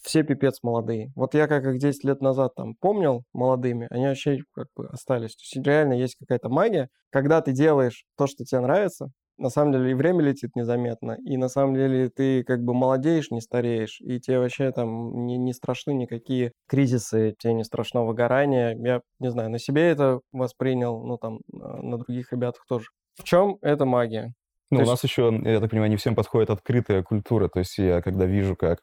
[0.01, 1.11] Все пипец молодые.
[1.15, 5.35] Вот я как их 10 лет назад там помнил молодыми, они вообще как бы остались.
[5.35, 6.89] То есть реально есть какая-то магия.
[7.11, 11.37] Когда ты делаешь то, что тебе нравится, на самом деле и время летит незаметно, и
[11.37, 15.53] на самом деле ты как бы молодеешь, не стареешь, и тебе вообще там не, не
[15.53, 18.75] страшны никакие кризисы, тебе не страшно выгорание.
[18.77, 22.87] Я, не знаю, на себе это воспринял, ну там на других ребятах тоже.
[23.15, 24.33] В чем эта магия?
[24.69, 24.91] Ну, то у есть...
[24.91, 27.49] нас еще, я так понимаю, не всем подходит открытая культура.
[27.49, 28.79] То есть я когда вижу, как...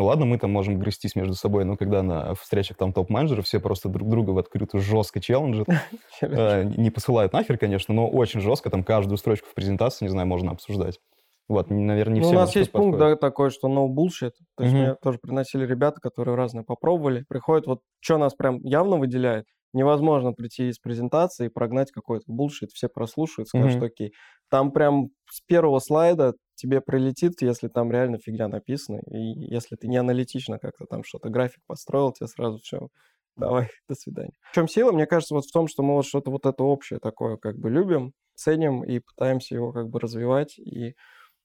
[0.00, 3.60] Ну ладно, мы там можем грестись между собой, но когда на встречах там топ-менеджеров все
[3.60, 5.68] просто друг друга в открытую жестко челленджат,
[6.22, 10.26] э, не посылают нахер, конечно, но очень жестко, там каждую строчку в презентации, не знаю,
[10.26, 11.00] можно обсуждать.
[11.48, 12.34] Вот, наверное, не ну, все.
[12.34, 14.32] У нас есть пункт да, такой, что no bullshit.
[14.56, 17.26] То есть мне тоже приносили ребята, которые разные попробовали.
[17.28, 22.70] Приходят, вот что нас прям явно выделяет, невозможно прийти из презентации и прогнать какой-то булшит,
[22.72, 23.86] все прослушают, скажут, mm-hmm.
[23.86, 24.12] окей.
[24.48, 29.88] Там прям с первого слайда тебе прилетит, если там реально фигня написана, и если ты
[29.88, 32.88] не аналитично как-то там что-то график построил, тебе сразу все,
[33.36, 34.32] давай, до свидания.
[34.50, 34.92] В чем сила?
[34.92, 37.70] Мне кажется, вот в том, что мы вот что-то вот это общее такое как бы
[37.70, 40.94] любим, ценим и пытаемся его как бы развивать, и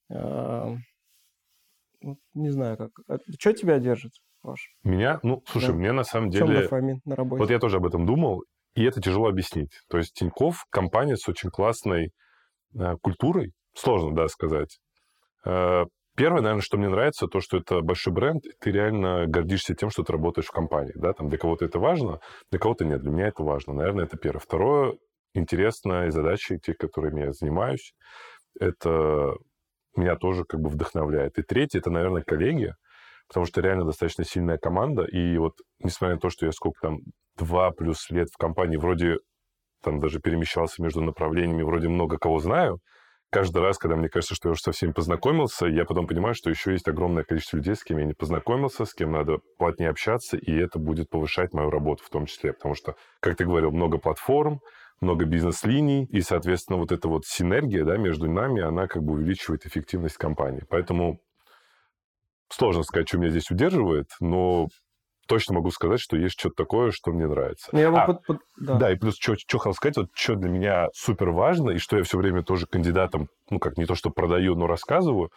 [0.09, 0.75] э,
[2.33, 2.91] не знаю, как...
[3.07, 4.11] А что тебя держит?
[4.45, 4.69] ваш?
[4.83, 5.19] Меня?
[5.23, 5.73] Ну, слушай, да.
[5.73, 6.45] мне на самом деле...
[6.45, 7.39] В чем дофамин на работе?
[7.41, 8.43] Вот я тоже об этом думал,
[8.75, 9.71] и это тяжело объяснить.
[9.89, 12.11] То есть Тиньков компания с очень классной
[12.77, 14.79] э, культурой, сложно, да, сказать.
[15.45, 19.75] Э, первое, наверное, что мне нравится, то, что это большой бренд, и ты реально гордишься
[19.75, 22.19] тем, что ты работаешь в компании, да, там для кого-то это важно,
[22.51, 24.39] для кого-то нет, для меня это важно, наверное, это первое.
[24.39, 24.93] Второе,
[25.33, 27.93] интересная задача, те, которыми я занимаюсь.
[28.59, 29.33] Это
[29.95, 31.37] меня тоже как бы вдохновляет.
[31.37, 32.73] И третье, это, наверное, коллеги,
[33.27, 35.03] потому что реально достаточно сильная команда.
[35.03, 36.97] И вот, несмотря на то, что я сколько там,
[37.37, 39.17] два плюс лет в компании, вроде
[39.83, 42.79] там даже перемещался между направлениями, вроде много кого знаю,
[43.35, 46.49] каждый раз, когда мне кажется, что я уже со всеми познакомился, я потом понимаю, что
[46.49, 50.37] еще есть огромное количество людей, с кем я не познакомился, с кем надо плотнее общаться,
[50.37, 52.53] и это будет повышать мою работу в том числе.
[52.53, 54.61] Потому что, как ты говорил, много платформ,
[55.01, 59.65] много бизнес-линий, и, соответственно, вот эта вот синергия да, между нами, она как бы увеличивает
[59.65, 60.63] эффективность компании.
[60.69, 61.19] Поэтому
[62.47, 64.67] сложно сказать, что меня здесь удерживает, но
[65.27, 67.69] точно могу сказать, что есть что-то такое, что мне нравится.
[67.71, 68.75] Ну, я а, под, под, да.
[68.75, 71.97] да, и плюс, что, что хотел сказать, вот что для меня супер важно, и что
[71.97, 75.31] я все время тоже кандидатам, ну, как не то, что продаю, но рассказываю,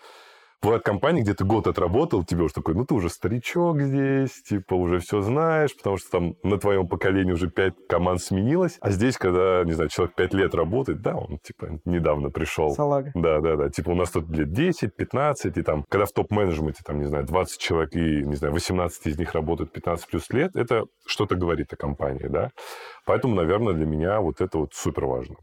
[0.61, 4.75] Бывают компании, где ты год отработал, тебе уже такой, ну ты уже старичок здесь, типа
[4.75, 8.77] уже все знаешь, потому что там на твоем поколении уже пять команд сменилось.
[8.81, 12.71] А здесь, когда, не знаю, человек пять лет работает, да, он типа недавно пришел.
[12.71, 13.13] Салага.
[13.15, 13.71] Да, да, да.
[13.71, 17.25] Типа у нас тут лет 10, 15, и там, когда в топ-менеджменте, там, не знаю,
[17.25, 21.73] 20 человек и, не знаю, 18 из них работают 15 плюс лет, это что-то говорит
[21.73, 22.51] о компании, да.
[23.07, 25.37] Поэтому, наверное, для меня вот это вот супер важно.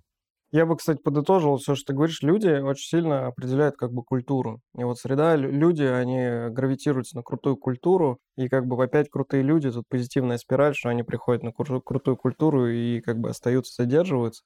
[0.55, 2.21] Я бы, кстати, подытожил все, что ты говоришь.
[2.21, 4.61] Люди очень сильно определяют как бы культуру.
[4.77, 9.69] И вот среда, люди, они гравитируются на крутую культуру, и как бы опять крутые люди,
[9.69, 14.43] тут позитивная спираль, что они приходят на кру- крутую культуру и как бы остаются, задерживаются.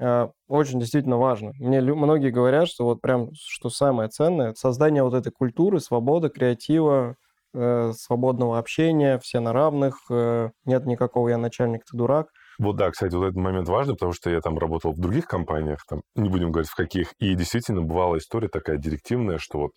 [0.00, 1.52] А, очень действительно важно.
[1.60, 7.16] Мне многие говорят, что вот прям, что самое ценное, создание вот этой культуры, свободы, креатива,
[7.54, 12.28] э, свободного общения, все на равных, э, нет никакого «я начальник, ты дурак».
[12.58, 15.80] Вот да, кстати, вот этот момент важный, потому что я там работал в других компаниях,
[15.88, 19.70] там, не будем говорить в каких, и действительно бывала история такая директивная, что вот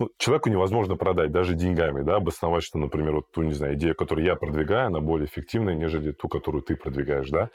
[0.00, 3.94] ну, человеку невозможно продать даже деньгами, да, обосновать, что, например, вот ту, не знаю, идею,
[3.94, 7.50] которую я продвигаю, она более эффективная, нежели ту, которую ты продвигаешь, да.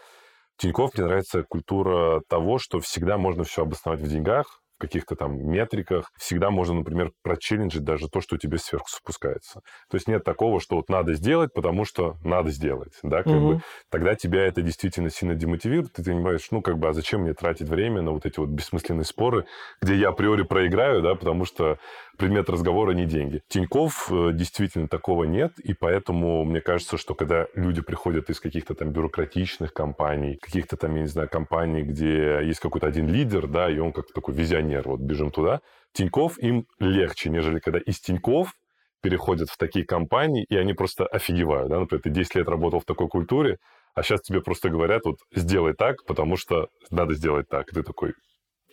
[0.57, 6.11] Тинькофф мне нравится культура того, что всегда можно все обосновать в деньгах, каких-то там метриках.
[6.17, 9.61] Всегда можно, например, прочелленджить даже то, что тебе сверху спускается.
[9.89, 12.93] То есть нет такого, что вот надо сделать, потому что надо сделать.
[13.03, 13.53] Да, как угу.
[13.53, 13.61] бы,
[13.91, 17.33] тогда тебя это действительно сильно демотивирует, и ты понимаешь, ну, как бы, а зачем мне
[17.33, 19.45] тратить время на вот эти вот бессмысленные споры,
[19.81, 21.77] где я априори проиграю, да, потому что
[22.17, 23.41] предмет разговора не деньги.
[23.47, 28.75] Тиньков э, действительно такого нет, и поэтому мне кажется, что когда люди приходят из каких-то
[28.75, 33.69] там бюрократичных компаний, каких-то там, я не знаю, компаний, где есть какой-то один лидер, да,
[33.69, 34.33] и он как такой
[34.69, 35.61] визионер, вот бежим туда,
[35.93, 38.53] Тиньков им легче, нежели когда из Тиньков
[39.01, 42.85] переходят в такие компании, и они просто офигевают, да, например, ты 10 лет работал в
[42.85, 43.57] такой культуре,
[43.95, 47.71] а сейчас тебе просто говорят, вот, сделай так, потому что надо сделать так.
[47.71, 48.13] И ты такой,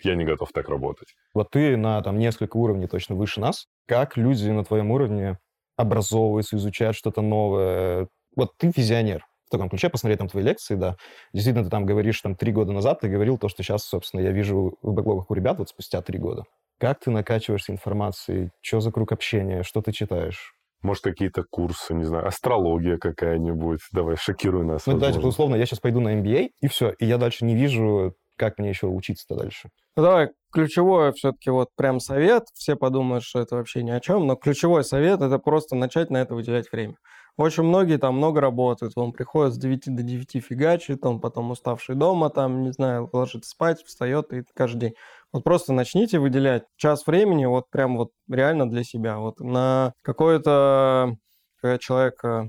[0.03, 1.09] я не готов так работать.
[1.33, 3.67] Вот ты на там несколько уровней точно выше нас.
[3.87, 5.39] Как люди на твоем уровне
[5.77, 8.09] образовываются, изучают что-то новое?
[8.37, 9.25] Вот ты визионер.
[9.47, 10.97] В таком ключе посмотреть там твои лекции, да.
[11.33, 14.33] Действительно, ты там говоришь, там, три года назад ты говорил то, что сейчас, собственно, я
[14.33, 16.45] вижу в бэклогах у ребят вот спустя три года.
[16.79, 18.51] Как ты накачиваешься информацией?
[18.61, 19.63] Что за круг общения?
[19.63, 20.53] Что ты читаешь?
[20.83, 23.81] Может, какие-то курсы, не знаю, астрология какая-нибудь.
[23.93, 24.87] Давай, шокируй нас.
[24.87, 27.55] Ну, да, типа, условно, я сейчас пойду на MBA, и все, и я дальше не
[27.55, 29.71] вижу как мне еще учиться-то дальше?
[29.97, 32.45] Ну, давай, ключевой все-таки вот прям совет.
[32.55, 36.19] Все подумают, что это вообще ни о чем, но ключевой совет– это просто начать на
[36.19, 36.97] это выделять время.
[37.37, 41.95] Очень многие там много работают, он приходит с 9 до 9 фигачит, он потом уставший
[41.95, 44.95] дома, там, не знаю, ложится спать, встает и каждый день.
[45.33, 49.19] Вот просто начните выделять час времени вот прям вот реально для себя.
[49.19, 51.17] Вот на какое-то,
[51.61, 52.49] когда человек, э,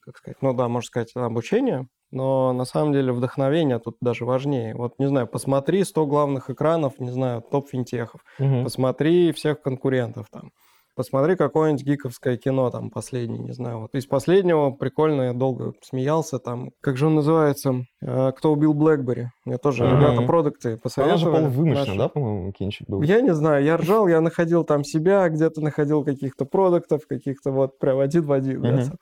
[0.00, 4.74] как сказать, ну да, можно сказать, обучение, но на самом деле вдохновение тут даже важнее.
[4.74, 8.62] Вот, не знаю, посмотри 100 главных экранов, не знаю, топ-финтехов, угу.
[8.62, 10.52] посмотри всех конкурентов там,
[10.94, 13.80] посмотри какое-нибудь гиковское кино там последнее, не знаю.
[13.80, 18.74] Вот из последнего прикольно, я долго смеялся там, как же он называется, э, кто убил
[18.74, 19.30] Блэкбери.
[19.44, 21.36] Мне тоже mm ребята продукты посоветовали.
[21.36, 23.02] Она же, вымышленно, да, по-моему, кинчик был?
[23.02, 27.78] Я не знаю, я ржал, я находил там себя, где-то находил каких-то продуктов, каких-то вот
[27.78, 28.64] прям один в один.
[28.64, 28.84] Mm-hmm.
[28.86, 28.92] Да,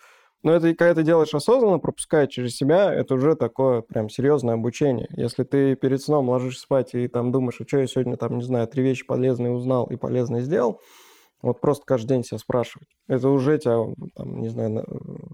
[0.43, 5.07] но это когда ты делаешь осознанно, пропуская через себя, это уже такое прям серьезное обучение.
[5.17, 8.43] Если ты перед сном ложишься спать и там думаешь, а что я сегодня там, не
[8.43, 10.81] знаю, три вещи полезные узнал и полезные сделал,
[11.43, 12.89] вот просто каждый день себя спрашивать.
[13.09, 14.85] Это уже тебя, там, не знаю, на,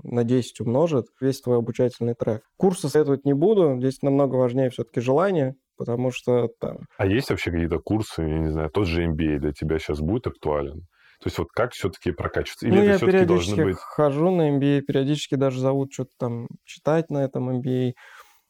[0.02, 2.42] на 10 умножит весь твой обучательный трек.
[2.56, 3.76] Курсы советовать не буду.
[3.78, 6.78] Здесь намного важнее все-таки желание, потому что там...
[6.96, 10.26] А есть вообще какие-то курсы, я не знаю, тот же MBA для тебя сейчас будет
[10.26, 10.86] актуален?
[11.20, 12.66] То есть вот как все-таки прокачиваться?
[12.66, 13.76] Или ну, это я все-таки должны быть...
[13.76, 17.94] хожу на MBA, периодически даже зовут что-то там читать на этом MBA.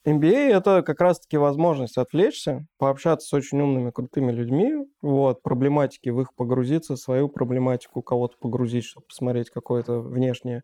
[0.05, 6.21] MBA– это как раз-таки возможность отвлечься, пообщаться с очень умными, крутыми людьми, вот, проблематики в
[6.21, 10.63] их погрузиться, свою проблематику кого-то погрузить, чтобы посмотреть какое-то внешнее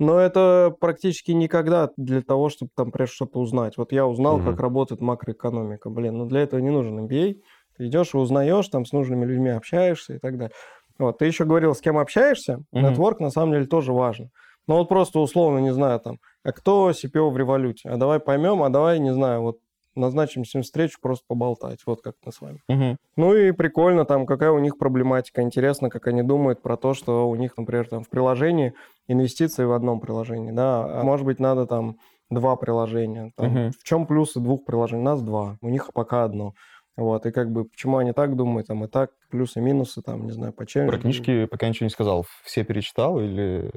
[0.00, 3.76] Но это практически никогда для того, чтобы там прежде что-то узнать.
[3.78, 4.40] Вот я узнал, Мгм.
[4.40, 5.88] как работает макроэкономика.
[5.90, 7.42] Блин, ну для этого не нужен MBA.
[7.76, 10.52] Ты идешь и узнаешь, там с нужными людьми общаешься и так далее.
[10.98, 12.58] Вот, ты еще говорил, с кем общаешься.
[12.72, 13.04] Мгм.
[13.04, 14.30] Нетворк на самом деле тоже важен.
[14.66, 17.88] Ну вот просто условно, не знаю, там, а кто CPO в революте?
[17.88, 19.58] А давай поймем, а давай, не знаю, вот
[19.94, 21.80] назначим ним встречу, просто поболтать.
[21.86, 22.62] Вот как мы с вами.
[22.68, 22.96] Мгм.
[23.16, 25.42] Ну и прикольно там, какая у них проблематика.
[25.42, 28.74] Интересно, как они думают про то, что у них, например, там в приложении
[29.06, 31.98] инвестиции в одном приложении, да, а может быть, надо там
[32.30, 33.32] два приложения.
[33.36, 33.70] Там, Мгм.
[33.72, 35.02] В чем плюсы двух приложений?
[35.02, 36.54] У нас два, у них пока одно.
[36.96, 40.32] Вот, и как бы, почему они так думают, там, и так, плюсы, минусы, там, не
[40.32, 40.86] знаю, по чем.
[40.86, 42.24] Про книжки пока ничего не сказал.
[42.44, 43.70] Все перечитал или...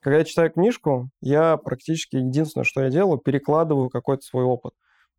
[0.00, 4.72] Когда я читаю книжку, я практически единственное, что я делаю, перекладываю какой-то свой опыт.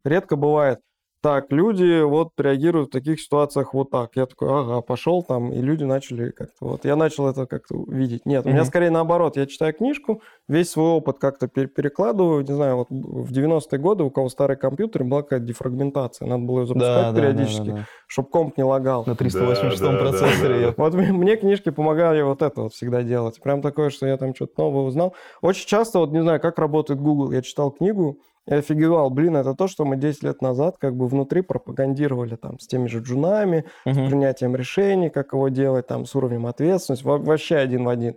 [0.04, 0.80] Редко бывает,
[1.22, 4.12] так, люди вот реагируют в таких ситуациях вот так.
[4.16, 6.86] Я такой, ага, пошел там, и люди начали как-то вот.
[6.86, 8.26] Я начал это как-то видеть.
[8.26, 9.36] Нет, у меня скорее наоборот.
[9.36, 12.44] Я читаю книжку, весь свой опыт как-то пер- перекладываю.
[12.46, 16.28] Не знаю, вот в 90-е годы, у кого старый компьютер, была какая-то дефрагментация.
[16.28, 19.04] Надо было ее запускать периодически, чтобы комп не лагал.
[19.06, 20.50] На 386 Да, да, процессоре.
[20.50, 20.74] да, я- да.
[20.78, 23.42] Вот мне, мне книжки помогали вот это вот всегда делать.
[23.42, 25.14] Прям такое, что я там что-то новое узнал.
[25.42, 27.32] Очень часто, вот не знаю, как работает Google.
[27.32, 29.10] Я читал книгу, и офигевал.
[29.10, 32.88] Блин, это то, что мы 10 лет назад как бы внутри пропагандировали там с теми
[32.88, 34.08] же джунами, с Мгм.
[34.08, 37.06] принятием решений, как его делать, там, с уровнем ответственности.
[37.06, 38.16] Во- вообще один в один.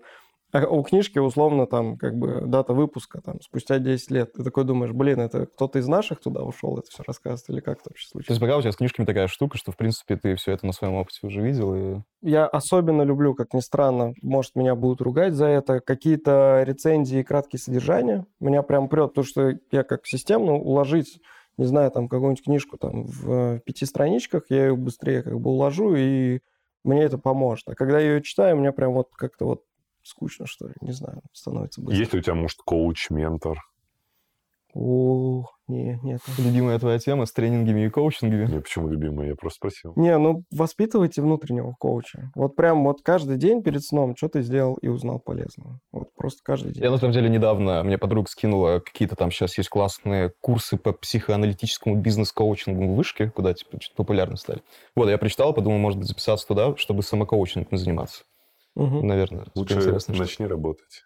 [0.52, 4.32] А у книжки условно там как бы дата выпуска там спустя 10 лет.
[4.34, 7.80] Ты такой думаешь, блин, это кто-то из наших туда ушел это все рассказывает или как
[7.80, 8.28] это вообще То случилось?
[8.28, 10.72] есть пока у тебя с книжками такая штука, что, в принципе, ты все это на
[10.72, 11.74] своем опыте уже видел.
[11.74, 12.00] И...
[12.20, 17.24] Я особенно люблю, как ни странно, может, меня будут ругать за это, какие-то рецензии и
[17.24, 18.26] краткие содержания.
[18.38, 21.18] Меня прям прет, потому что я как системно уложить,
[21.56, 25.94] не знаю, там какую-нибудь книжку там в пяти страничках, я ее быстрее как бы уложу,
[25.94, 26.40] и
[26.84, 27.68] мне это поможет.
[27.68, 29.62] А когда я ее читаю, мне прям вот как-то вот
[30.02, 31.98] скучно, что ли, не знаю, становится быстро.
[31.98, 33.58] Есть ли у тебя, может, коуч, ментор?
[34.74, 36.20] О, не, нет.
[36.38, 38.46] Любимая твоя тема с тренингами и коучингами.
[38.46, 39.28] Не, почему любимый?
[39.28, 39.92] Я просто спросил.
[39.96, 42.30] Не, ну воспитывайте внутреннего коуча.
[42.34, 45.78] Вот прям вот каждый день перед сном что ты сделал и узнал полезного.
[45.92, 46.82] Вот просто каждый день.
[46.82, 50.92] Я, на самом деле, недавно, мне подруга скинула какие-то там сейчас есть классные курсы по
[50.92, 54.62] психоаналитическому бизнес-коучингу в вышке, куда типа чуть популярны стали.
[54.96, 58.24] Вот, я прочитал, подумал, может быть, записаться туда, чтобы самокоучингом заниматься.
[58.74, 59.06] Мгм.
[59.06, 60.14] Наверное, Лучше интересно.
[60.16, 61.02] начни работать,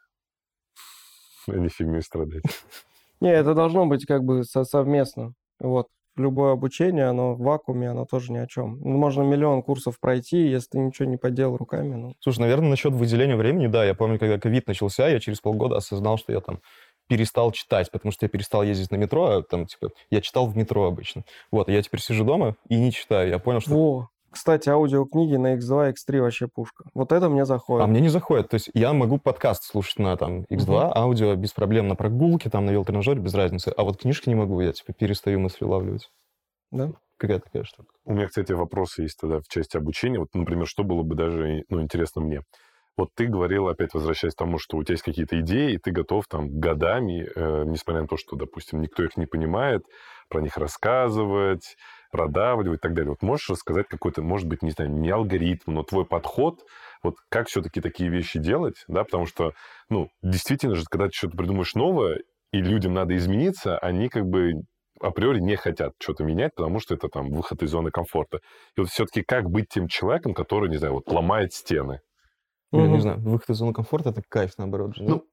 [1.49, 2.43] а не фигней страдать.
[3.21, 5.33] Не, это должно быть как бы со- совместно.
[5.59, 5.87] Вот.
[6.17, 8.79] Любое обучение, оно в вакууме, оно тоже ни о чем.
[8.81, 11.95] Можно миллион курсов пройти, если ты ничего не поделал руками.
[11.95, 15.77] Ну, Слушай, наверное, насчет выделения времени, да, я помню, когда ковид начался, я через полгода
[15.77, 16.61] осознал, что я там
[17.09, 20.57] перестал читать, потому что я перестал ездить на метро, а там, типа, я читал в
[20.57, 21.25] метро обычно.
[21.51, 23.29] Вот, я теперь сижу дома и не читаю.
[23.29, 23.71] Я понял, что...
[23.71, 24.09] Во.
[24.37, 26.85] Кстати, аудиокниги на X2, X3 вообще пушка.
[26.93, 27.85] Вот это мне заходит.
[27.85, 28.51] А мне не заходит.
[28.51, 32.67] То есть я могу подкаст слушать на там X2, аудио без проблем, на прогулке, там,
[32.67, 33.73] на велотренажере, без разницы.
[33.75, 36.11] А вот книжки не могу, я, типа, перестаю мысли улавливать.
[36.71, 36.93] Да?
[37.17, 37.95] Какая такая штука.
[38.05, 40.19] У меня, кстати, вопросы есть тогда в части обучения.
[40.19, 42.43] Вот, например, что было бы даже ну, интересно мне?
[42.99, 45.93] Вот ты говорил, опять возвращаясь к тому, что у тебя есть какие-то идеи, и ты
[45.93, 49.85] готов там годами, э, несмотря на то, что, допустим, никто их не понимает,
[50.29, 51.77] про них рассказывать,
[52.17, 53.11] продавливать и так далее.
[53.11, 56.65] Вот можешь рассказать какой-то, может быть, не знаю, не алгоритм, но твой подход,
[57.03, 59.53] вот как все-таки такие вещи делать, да, потому что,
[59.91, 62.21] ну, действительно же, когда ты что-то придумаешь новое,
[62.53, 64.53] и людям надо измениться, они как бы
[65.01, 68.39] априори не хотят что-то менять, потому что это там выход из зоны комфорта.
[68.77, 72.01] И вот все-таки как быть тем человеком, который, не знаю, вот ломает стены?
[72.73, 72.89] Я Мгм.
[72.89, 74.95] не знаю, выход из зоны комфорта— это кайф, наоборот.
[74.97, 75.27] же, Ну,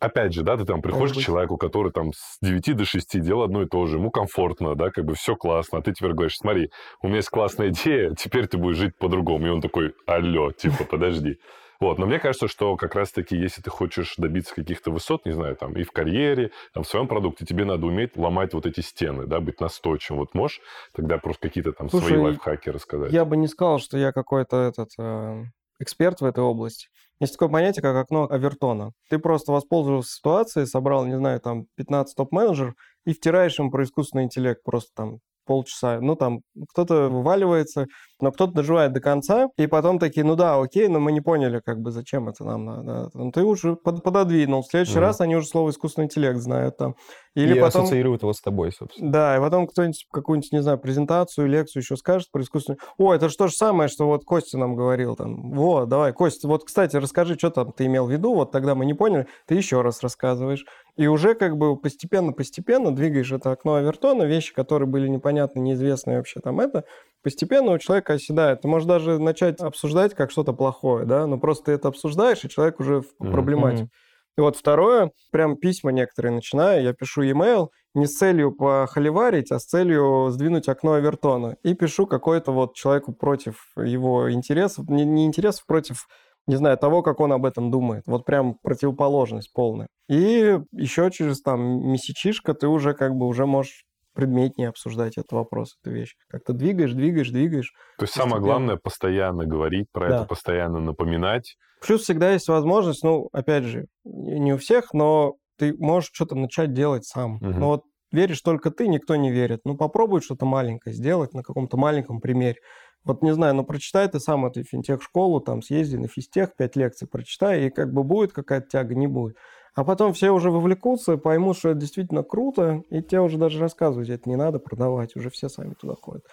[0.00, 1.24] Опять же, да, ты там приходишь к быть.
[1.24, 4.90] человеку, который там с 9 до 6 делал одно и то же, ему комфортно, да,
[4.90, 6.70] как бы все классно, а ты теперь говоришь, смотри,
[7.02, 9.46] у меня есть классная идея, теперь ты будешь жить по-другому.
[9.46, 11.38] И он такой, алло, типа, подожди.
[11.80, 15.56] Вот, но мне кажется, что как раз-таки, если ты хочешь добиться каких-то высот, не знаю,
[15.56, 19.26] там, и в карьере, там, в своем продукте, тебе надо уметь ломать вот эти стены,
[19.26, 20.20] да, быть настойчивым.
[20.20, 20.60] Вот можешь
[20.94, 23.12] тогда просто какие-то там Слушай, свои лайфхаки рассказать?
[23.12, 25.44] Я бы не сказал, что я какой-то этот э,
[25.78, 26.88] эксперт в этой области.
[27.20, 28.92] Есть такое понятие, как окно Авертона.
[29.10, 34.24] Ты просто воспользовался ситуацией, собрал, не знаю, там 15 топ-менеджеров и втираешь им про искусственный
[34.24, 35.18] интеллект просто там
[35.50, 35.98] полчаса.
[36.00, 37.86] Ну, там кто-то вываливается,
[38.20, 41.60] но кто-то доживает до конца, и потом такие, ну да, окей, но мы не поняли,
[41.64, 43.10] как бы, зачем это нам надо.
[43.14, 44.62] Ну, ты уже под- пододвинул.
[44.62, 45.00] В следующий Мгм.
[45.00, 46.94] раз они уже слово искусственный интеллект знают там.
[47.34, 47.82] Или и потом...
[47.82, 49.10] ассоциируют его с тобой, собственно.
[49.10, 52.78] Да, и потом кто-нибудь какую-нибудь, не знаю, презентацию, лекцию еще скажет про искусственный...
[52.96, 55.50] О, это же то же самое, что вот Костя нам говорил там.
[55.52, 58.84] Вот, давай, Костя, вот, кстати, расскажи, что там ты имел в виду, вот тогда мы
[58.84, 60.64] не поняли, ты еще раз рассказываешь.
[61.00, 66.40] И уже как бы постепенно-постепенно двигаешь это окно Авертона, вещи, которые были непонятны, неизвестны вообще
[66.40, 66.84] там это,
[67.22, 68.60] постепенно у человека оседает.
[68.60, 72.50] Ты можешь даже начать обсуждать как что-то плохое, да, но просто ты это обсуждаешь, и
[72.50, 73.88] человек уже в проблематике.
[74.36, 79.58] И вот второе, прям письма некоторые начинаю, я пишу e-mail не с целью похоливарить, а
[79.58, 81.56] с целью сдвинуть окно Авертона.
[81.62, 86.08] И пишу какой-то вот человеку против его интересов, не, не интересов, против
[86.50, 88.02] не знаю, того, как он об этом думает.
[88.06, 89.86] Вот прям противоположность полная.
[90.08, 91.60] И еще через там
[91.92, 93.84] месячишка ты уже как бы уже можешь
[94.14, 96.16] предметнее обсуждать этот вопрос, эту вещь.
[96.28, 97.72] Как-то двигаешь, двигаешь, двигаешь.
[97.98, 100.16] То есть самое главное постоянно говорить про да.
[100.16, 101.54] это, постоянно напоминать.
[101.80, 106.72] Плюс всегда есть возможность, ну, опять же, не у всех, но ты можешь что-то начать
[106.72, 107.36] делать сам.
[107.36, 107.46] Угу.
[107.46, 109.60] Ну вот веришь только ты, никто не верит.
[109.64, 112.56] Ну попробуй что-то маленькое сделать на каком-то маленьком примере.
[113.04, 117.08] Вот не знаю, ну прочитай ты сам эту финтех-школу, там съезди на физтех, пять лекций
[117.08, 119.36] прочитай, и как бы будет какая-то тяга, не будет.
[119.74, 124.08] А потом все уже вовлекутся, поймут, что это действительно круто, и тебе уже даже рассказывать
[124.08, 126.24] это не надо продавать, уже все сами туда ходят.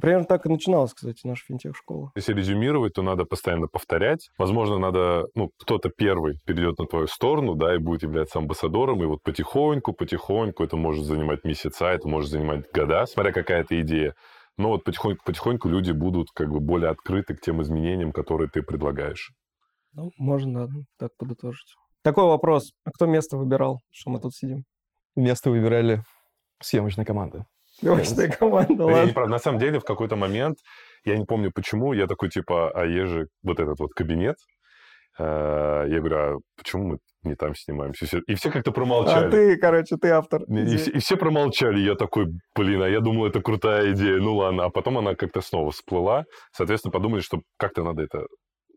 [0.00, 2.10] Примерно так и начиналась, кстати, наша финтех-школа.
[2.16, 4.28] Если резюмировать, то надо постоянно повторять.
[4.38, 9.06] Возможно, надо, ну, кто-то первый перейдет на твою сторону, да, и будет являться амбассадором, и
[9.06, 14.14] вот потихоньку, потихоньку, это может занимать месяца, это может занимать года, смотря какая то идея.
[14.56, 18.62] Но вот потихоньку, потихоньку люди будут как бы более открыты к тем изменениям, которые ты
[18.62, 19.32] предлагаешь.
[19.92, 21.74] Ну, можно, да, так подытожить.
[22.02, 22.72] Такой вопрос.
[22.84, 24.64] А кто место выбирал, что мы тут сидим?
[25.16, 26.02] Место выбирали
[26.60, 27.46] съемочная команда.
[27.78, 29.12] Съемочная команда, ладно.
[29.22, 30.58] Не, на самом деле, в какой-то момент,
[31.04, 34.36] я не помню почему, я такой, типа, а есть же вот этот вот кабинет.
[35.18, 38.06] Э, я говорю, а почему мы не там снимаемся.
[38.26, 39.26] И все как-то промолчали.
[39.26, 40.42] А ты, короче, ты автор.
[40.44, 41.80] И, и, и все промолчали.
[41.80, 44.18] Я такой, блин, а я думал, это крутая идея.
[44.18, 44.64] Ну ладно.
[44.64, 46.24] А потом она как-то снова всплыла.
[46.52, 48.26] Соответственно, подумали, что как-то надо это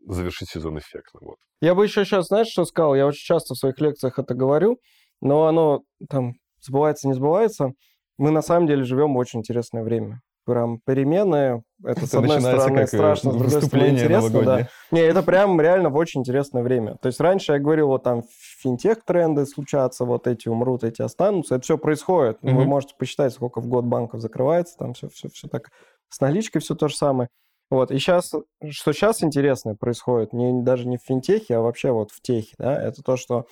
[0.06, 1.20] завершить сезон эффектно.
[1.22, 1.36] Вот.
[1.60, 2.94] Я бы еще сейчас, знаешь, что сказал?
[2.94, 4.78] Я очень часто в своих лекциях это говорю,
[5.20, 7.72] но оно там сбывается, не сбывается.
[8.16, 11.62] Мы на самом деле живем в очень интересное время прям перемены.
[11.84, 14.42] Это, это с одной стороны, как страшно, с другой стороны, интересно.
[14.42, 14.68] Да.
[14.90, 16.96] Не, это прям реально в очень интересное время.
[16.96, 18.22] То есть раньше я говорил, вот там
[18.62, 21.56] финтех-тренды случатся, вот эти умрут, эти останутся.
[21.56, 22.38] Это все происходит.
[22.42, 22.50] Угу.
[22.50, 25.70] Вы можете посчитать, сколько в год банков закрывается, там все, все, все так.
[26.08, 27.28] С наличкой все то же самое.
[27.70, 28.32] Вот, и сейчас,
[28.70, 32.82] что сейчас интересное происходит, не, даже не в финтехе, а вообще вот в техе, да,
[32.82, 33.44] это то, что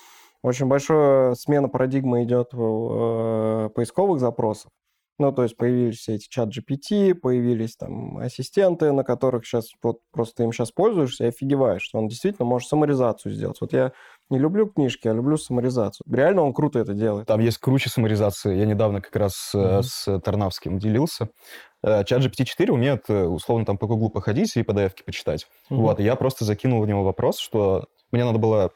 [0.43, 4.71] очень большая смена парадигмы идет в э, поисковых запросов.
[5.19, 10.01] Ну, то есть появились все эти чат GPT, появились там ассистенты, на которых сейчас вот
[10.12, 13.59] просто им сейчас пользуешься и офигеваешь, что он действительно может саморизацию сделать.
[13.61, 13.93] Вот я
[14.29, 16.05] не люблю книжки, а люблю саморизацию.
[16.11, 17.27] Реально он круто это делает.
[17.27, 18.57] Там есть круче саморизации.
[18.57, 19.83] Я недавно как раз mm-hmm.
[19.83, 21.31] с Тарнавским делился.
[21.83, 25.47] Э, чат GPT-4 умеет э, условно там по гуглу походить и pdf почитать.
[25.71, 25.77] Mm-hmm.
[25.77, 28.71] Вот, и я просто закинул в него вопрос, что мне надо было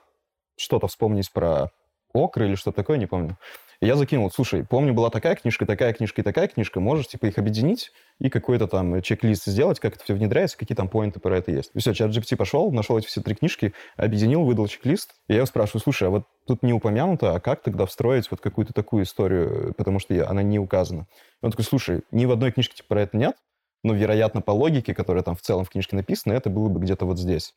[0.57, 1.71] что-то вспомнить про
[2.13, 3.37] Окры или что-то такое, не помню.
[3.81, 7.27] И я закинул, слушай, помню, была такая книжка, такая книжка и такая книжка, можешь, типа,
[7.27, 11.39] их объединить и какой-то там чек-лист сделать, как это все внедряется, какие там поинты про
[11.39, 11.71] это есть.
[11.73, 15.37] И все, чат GPT пошел, нашел эти все три книжки, объединил, выдал чек-лист, и я
[15.39, 19.05] его спрашиваю, слушай, а вот тут не упомянуто, а как тогда встроить вот какую-то такую
[19.05, 21.07] историю, потому что она не указана.
[21.43, 23.37] И он такой, слушай, ни в одной книжке типа про это нет,
[23.83, 27.07] но, вероятно, по логике, которая там в целом в книжке написана, это было бы где-то
[27.07, 27.55] вот здесь.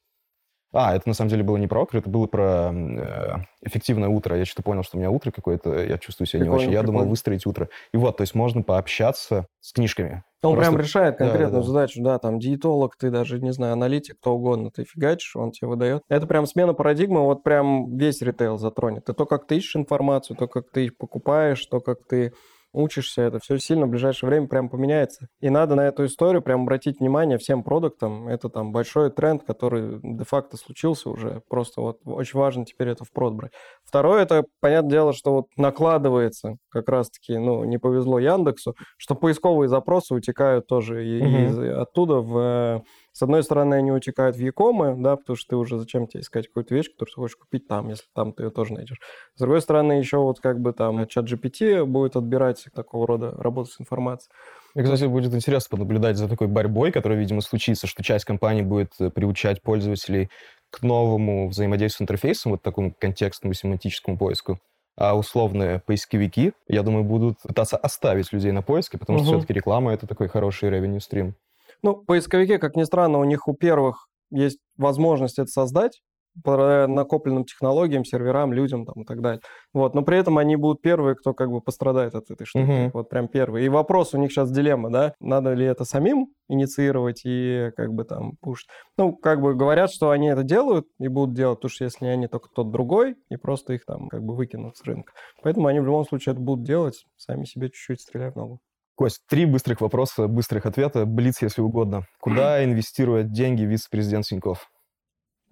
[0.74, 4.36] А, это на самом деле было не про окры, это было про э, эффективное утро.
[4.36, 6.74] Я что-то понял, что у меня утро какое-то, я чувствую себя прикольно, не очень.
[6.74, 7.00] Я прикольно.
[7.00, 7.70] думал выстроить утро.
[7.94, 10.24] И вот, то есть можно пообщаться с книжками.
[10.42, 10.72] Он Просто...
[10.72, 11.68] прям решает конкретную да, да.
[11.68, 15.70] задачу, да, там диетолог, ты даже, не знаю, аналитик, кто угодно, ты фигачишь, он тебе
[15.70, 16.02] выдает.
[16.10, 19.08] Это прям смена парадигмы, вот прям весь ритейл затронет.
[19.08, 22.34] И то, как ты ищешь информацию, то, как ты покупаешь, то, как ты
[22.74, 25.28] учишься, это все сильно в ближайшее время прям поменяется.
[25.40, 28.28] И надо на эту историю прям обратить внимание всем продуктам.
[28.28, 31.42] Это там большой тренд, который де-факто случился уже.
[31.48, 33.52] Просто вот очень важно теперь это в прод брать.
[33.94, 39.70] Второе, это, понятное дело, что вот накладывается как раз-таки, ну, не повезло Яндексу, что поисковые
[39.70, 41.62] запросы утекают тоже и, угу.
[41.62, 42.84] и оттуда в
[43.16, 46.48] с одной стороны, они утекают в Якомы, да, потому что ты уже зачем тебе искать
[46.48, 48.98] какую-то вещь, которую ты хочешь купить там, если там ты ее тоже найдешь.
[49.36, 53.70] С другой стороны, еще вот как бы там чат GPT будет отбирать такого рода работу
[53.70, 54.34] с информацией.
[54.74, 58.94] Мне, кстати, будет интересно понаблюдать за такой борьбой, которая, видимо, случится, что часть компаний будет
[59.00, 60.32] э, приучать пользователей
[60.74, 64.60] к новому взаимодействию с интерфейсом, вот такому контекстному семантическому поиску.
[64.98, 69.26] А условные поисковики, я думаю, будут пытаться оставить людей на поиске, потому угу.
[69.26, 71.36] что все-таки реклама— это такой хороший revenue стрим.
[71.84, 76.02] Ну, поисковики, как ни странно, у них у первых есть возможность это создать
[76.44, 79.42] по накопленным технологиям, серверам, людям там, и так далее.
[79.74, 79.94] Вот.
[79.94, 82.64] Но при этом они будут первые, кто как бы пострадает от этой штуки.
[82.64, 82.92] Uh-huh.
[82.94, 83.66] Вот прям первые.
[83.66, 85.14] И вопрос у них сейчас дилемма, да?
[85.20, 88.68] Надо ли это самим инициировать и как бы там пушить?
[88.98, 92.28] Ну, как бы говорят, что они это делают и будут делать, потому что если они,
[92.28, 95.14] то кто-то другой, и просто их там как бы выкинут с рынка.
[95.44, 98.60] Поэтому они в любом случае это будут делать, сами себе чуть-чуть стреляя в ногу.
[98.96, 102.06] Кость, три быстрых вопроса, быстрых ответа, блиц, если угодно.
[102.20, 104.70] Куда инвестирует деньги вице-президент Синьков?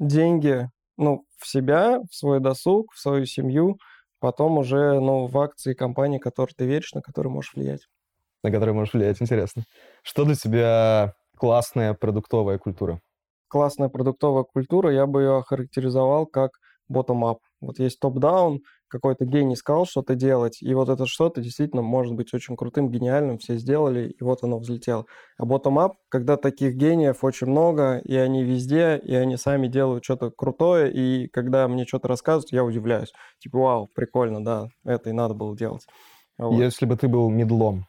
[0.02, 3.78] Деньги, ну, в себя, в свой досуг, в свою семью,
[4.20, 7.88] потом уже ну, в акции компании, которой ты веришь, на которые можешь влиять.
[8.44, 9.64] На которые можешь влиять, интересно.
[10.02, 13.00] Что для тебя классная продуктовая культура?
[13.48, 16.52] Классная продуктовая культура, я бы ее охарактеризовал как
[16.92, 17.38] bottom-up.
[17.60, 18.62] Вот есть топ-даун,
[18.92, 23.40] какой-то гений сказал что-то делать, и вот это что-то действительно может быть очень крутым, гениальным,
[23.40, 25.06] все сделали, и вот оно взлетело.
[25.38, 30.30] А bottom-up, когда таких гениев очень много, и они везде, и они сами делают что-то
[30.30, 33.14] крутое, и когда мне что-то рассказывают, я удивляюсь.
[33.40, 35.88] Типа, вау, прикольно, да, это и надо было делать.
[36.38, 36.60] Вот.
[36.60, 37.86] Если бы ты был медлом,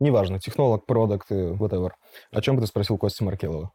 [0.00, 1.90] неважно, технолог, продукт, whatever,
[2.32, 3.72] о чем бы ты спросил Кости Маркелова?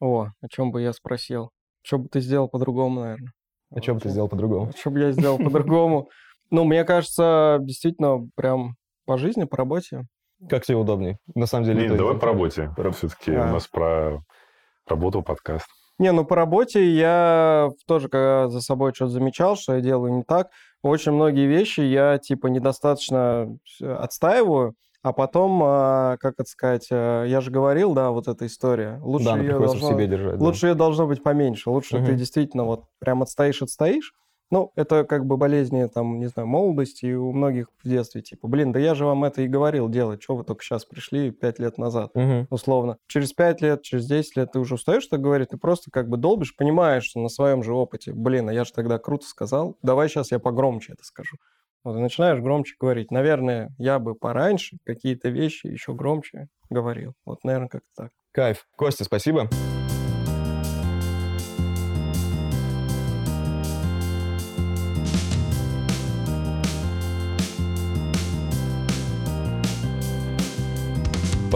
[0.00, 1.50] О, о чем бы я спросил?
[1.82, 3.32] Что бы ты сделал по-другому, наверное?
[3.74, 4.72] А что бы ты сделал по-другому?
[4.76, 6.08] Что бы я сделал по-другому?
[6.50, 10.06] Ну, мне кажется, действительно, прям по жизни, по работе.
[10.48, 11.18] Как тебе удобнее?
[11.34, 11.88] На самом деле...
[11.88, 12.70] Не, давай по работе.
[12.92, 14.22] Все-таки у нас про
[14.86, 15.66] работу подкаст.
[15.98, 20.22] Не, ну по работе я тоже, когда за собой что-то замечал, что я делаю не
[20.22, 20.48] так,
[20.82, 27.40] очень многие вещи я, типа, недостаточно отстаиваю, а потом, а, как это сказать, э, я
[27.40, 28.98] же говорил, да, вот эта история.
[29.02, 30.40] Лучше да, ее должно, в себе держать.
[30.40, 30.68] Лучше да.
[30.68, 31.70] ее должно быть поменьше.
[31.70, 32.06] Лучше угу.
[32.06, 34.12] ты действительно вот прям отстоишь, отстоишь.
[34.50, 38.22] Ну, это как бы болезни, там, не знаю, молодости и у многих в детстве.
[38.22, 40.22] Типа, блин, да я же вам это и говорил делать.
[40.22, 42.46] Что вы только сейчас пришли пять лет назад, угу.
[42.50, 42.96] условно.
[43.06, 46.16] Через пять лет, через десять лет ты уже устаешь что говорить, ты просто как бы
[46.16, 50.08] долбишь, понимаешь, что на своем же опыте, блин, а я же тогда круто сказал, давай
[50.08, 51.36] сейчас я погромче это скажу.
[51.88, 53.10] Вот, и начинаешь громче говорить.
[53.10, 57.14] Наверное, я бы пораньше какие-то вещи еще громче говорил.
[57.24, 58.10] Вот, наверное, как-то так.
[58.32, 58.66] Кайф.
[58.76, 59.48] Костя, спасибо.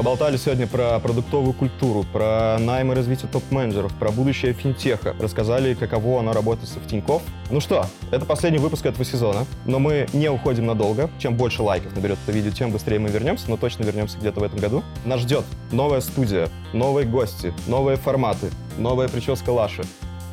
[0.02, 5.14] Поболтали сегодня про продуктовую культуру, про найм и развитие топ-менеджеров, про будущее финтеха.
[5.20, 7.22] Рассказали, каково оно работается в Тинькофф.
[7.52, 11.08] Ну что, это последний выпуск этого сезона, но мы не уходим надолго.
[11.20, 14.42] Чем больше лайков наберет это видео, тем быстрее мы вернемся, но точно вернемся где-то в
[14.42, 14.82] этом году.
[15.04, 19.84] Нас ждет новая студия, новые гости, новые форматы, новая прическа Лаши.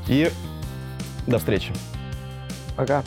[0.08, 0.32] И
[1.28, 1.72] до встречи.
[2.76, 3.04] Пока.